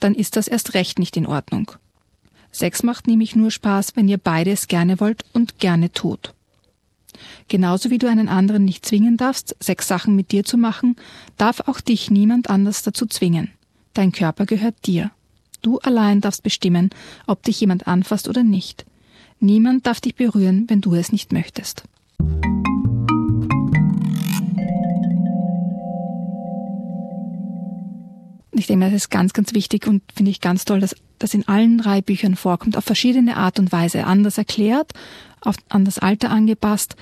dann 0.00 0.14
ist 0.14 0.36
das 0.36 0.48
erst 0.48 0.74
recht 0.74 0.98
nicht 0.98 1.16
in 1.16 1.26
Ordnung. 1.26 1.70
Sex 2.52 2.82
macht 2.82 3.06
nämlich 3.06 3.34
nur 3.34 3.50
Spaß, 3.50 3.96
wenn 3.96 4.08
ihr 4.08 4.18
beide 4.18 4.52
es 4.52 4.68
gerne 4.68 5.00
wollt 5.00 5.24
und 5.32 5.58
gerne 5.58 5.92
tut. 5.92 6.34
Genauso 7.48 7.90
wie 7.90 7.98
du 7.98 8.08
einen 8.08 8.28
anderen 8.28 8.64
nicht 8.64 8.86
zwingen 8.86 9.16
darfst, 9.16 9.56
sechs 9.60 9.88
Sachen 9.88 10.16
mit 10.16 10.32
dir 10.32 10.44
zu 10.44 10.56
machen, 10.56 10.96
darf 11.36 11.60
auch 11.66 11.80
dich 11.80 12.10
niemand 12.10 12.50
anders 12.50 12.82
dazu 12.82 13.06
zwingen. 13.06 13.50
Dein 13.92 14.12
Körper 14.12 14.46
gehört 14.46 14.86
dir. 14.86 15.10
Du 15.64 15.78
allein 15.78 16.20
darfst 16.20 16.42
bestimmen, 16.42 16.90
ob 17.26 17.42
dich 17.42 17.58
jemand 17.58 17.88
anfasst 17.88 18.28
oder 18.28 18.42
nicht. 18.42 18.84
Niemand 19.40 19.86
darf 19.86 19.98
dich 19.98 20.14
berühren, 20.14 20.66
wenn 20.68 20.82
du 20.82 20.94
es 20.94 21.10
nicht 21.10 21.32
möchtest. 21.32 21.84
Ich 28.52 28.66
denke, 28.66 28.84
das 28.84 28.92
ist 28.92 29.10
ganz, 29.10 29.32
ganz 29.32 29.54
wichtig 29.54 29.86
und 29.86 30.02
finde 30.14 30.30
ich 30.30 30.42
ganz 30.42 30.66
toll, 30.66 30.80
dass 30.80 30.94
das 31.18 31.32
in 31.32 31.48
allen 31.48 31.78
drei 31.78 32.02
Büchern 32.02 32.36
vorkommt, 32.36 32.76
auf 32.76 32.84
verschiedene 32.84 33.38
Art 33.38 33.58
und 33.58 33.72
Weise, 33.72 34.04
anders 34.04 34.36
erklärt, 34.36 34.92
auf, 35.40 35.56
an 35.70 35.86
das 35.86 35.98
Alter 35.98 36.28
angepasst, 36.30 36.94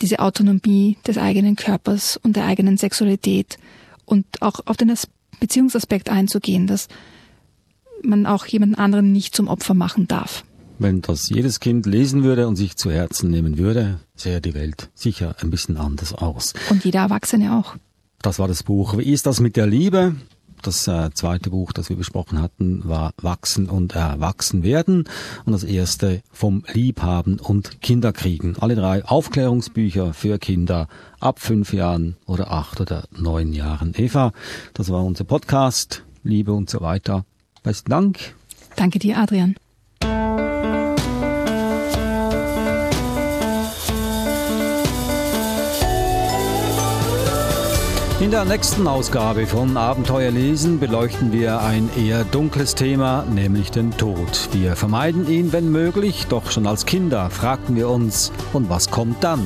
diese 0.00 0.20
Autonomie 0.20 0.96
des 1.08 1.18
eigenen 1.18 1.56
Körpers 1.56 2.18
und 2.22 2.36
der 2.36 2.46
eigenen 2.46 2.76
Sexualität 2.76 3.58
und 4.04 4.26
auch 4.42 4.60
auf 4.66 4.76
den 4.76 4.94
Beziehungsaspekt 5.40 6.08
einzugehen, 6.08 6.68
dass 6.68 6.86
man 8.04 8.26
auch 8.26 8.46
jemand 8.46 8.78
anderen 8.78 9.12
nicht 9.12 9.34
zum 9.34 9.48
Opfer 9.48 9.74
machen 9.74 10.08
darf. 10.08 10.44
Wenn 10.78 11.02
das 11.02 11.28
jedes 11.28 11.60
Kind 11.60 11.84
lesen 11.84 12.22
würde 12.24 12.48
und 12.48 12.56
sich 12.56 12.76
zu 12.76 12.90
Herzen 12.90 13.30
nehmen 13.30 13.58
würde, 13.58 14.00
sähe 14.14 14.40
die 14.40 14.54
Welt 14.54 14.88
sicher 14.94 15.36
ein 15.40 15.50
bisschen 15.50 15.76
anders 15.76 16.14
aus. 16.14 16.54
Und 16.70 16.84
jeder 16.84 17.00
Erwachsene 17.00 17.58
auch. 17.58 17.76
Das 18.22 18.38
war 18.38 18.48
das 18.48 18.62
Buch. 18.62 18.96
Wie 18.96 19.12
ist 19.12 19.26
das 19.26 19.40
mit 19.40 19.56
der 19.56 19.66
Liebe? 19.66 20.14
Das 20.62 20.86
äh, 20.88 21.10
zweite 21.14 21.50
Buch, 21.50 21.72
das 21.72 21.88
wir 21.88 21.96
besprochen 21.96 22.40
hatten, 22.40 22.82
war 22.84 23.12
Wachsen 23.20 23.68
und 23.68 23.94
Erwachsen 23.94 24.62
werden. 24.62 25.04
Und 25.46 25.52
das 25.52 25.64
erste 25.64 26.22
vom 26.30 26.64
Liebhaben 26.72 27.40
und 27.40 27.80
Kinderkriegen. 27.80 28.56
Alle 28.58 28.74
drei 28.74 29.04
Aufklärungsbücher 29.04 30.12
für 30.12 30.38
Kinder 30.38 30.88
ab 31.18 31.40
fünf 31.40 31.72
Jahren 31.72 32.16
oder 32.26 32.52
acht 32.52 32.80
oder 32.80 33.04
neun 33.10 33.52
Jahren. 33.52 33.94
Eva, 33.96 34.32
das 34.74 34.90
war 34.90 35.04
unser 35.04 35.24
Podcast. 35.24 36.04
Liebe 36.22 36.52
und 36.52 36.68
so 36.68 36.82
weiter. 36.82 37.24
Besten 37.62 37.90
Dank. 37.90 38.34
Danke 38.76 38.98
dir, 38.98 39.18
Adrian. 39.18 39.56
In 48.30 48.36
der 48.36 48.44
nächsten 48.44 48.86
Ausgabe 48.86 49.44
von 49.44 49.76
Abenteuer 49.76 50.30
lesen 50.30 50.78
beleuchten 50.78 51.32
wir 51.32 51.62
ein 51.62 51.90
eher 51.98 52.22
dunkles 52.22 52.76
Thema, 52.76 53.24
nämlich 53.24 53.72
den 53.72 53.90
Tod. 53.96 54.50
Wir 54.52 54.76
vermeiden 54.76 55.28
ihn, 55.28 55.52
wenn 55.52 55.72
möglich, 55.72 56.26
doch 56.28 56.48
schon 56.52 56.68
als 56.68 56.86
Kinder 56.86 57.28
fragten 57.28 57.74
wir 57.74 57.88
uns, 57.88 58.30
und 58.52 58.70
was 58.70 58.88
kommt 58.92 59.24
dann? 59.24 59.44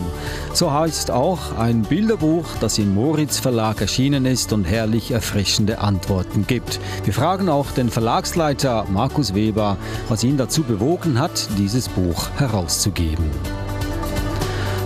So 0.53 0.71
heißt 0.71 1.11
auch 1.11 1.57
ein 1.59 1.81
Bilderbuch, 1.81 2.45
das 2.61 2.77
im 2.77 2.93
Moritz 2.93 3.39
Verlag 3.39 3.81
erschienen 3.81 4.27
ist 4.27 4.53
und 4.53 4.65
herrlich 4.65 5.13
erfrischende 5.13 5.79
Antworten 5.79 6.47
gibt. 6.47 6.79
Wir 7.05 7.15
fragen 7.15 7.49
auch 7.49 7.71
den 7.71 7.89
Verlagsleiter 7.89 8.85
Markus 8.93 9.35
Weber, 9.35 9.79
was 10.11 10.23
ihn 10.25 10.37
dazu 10.37 10.63
bewogen 10.63 11.19
hat, 11.19 11.49
dieses 11.57 11.89
Buch 11.89 12.29
herauszugeben. 12.37 13.31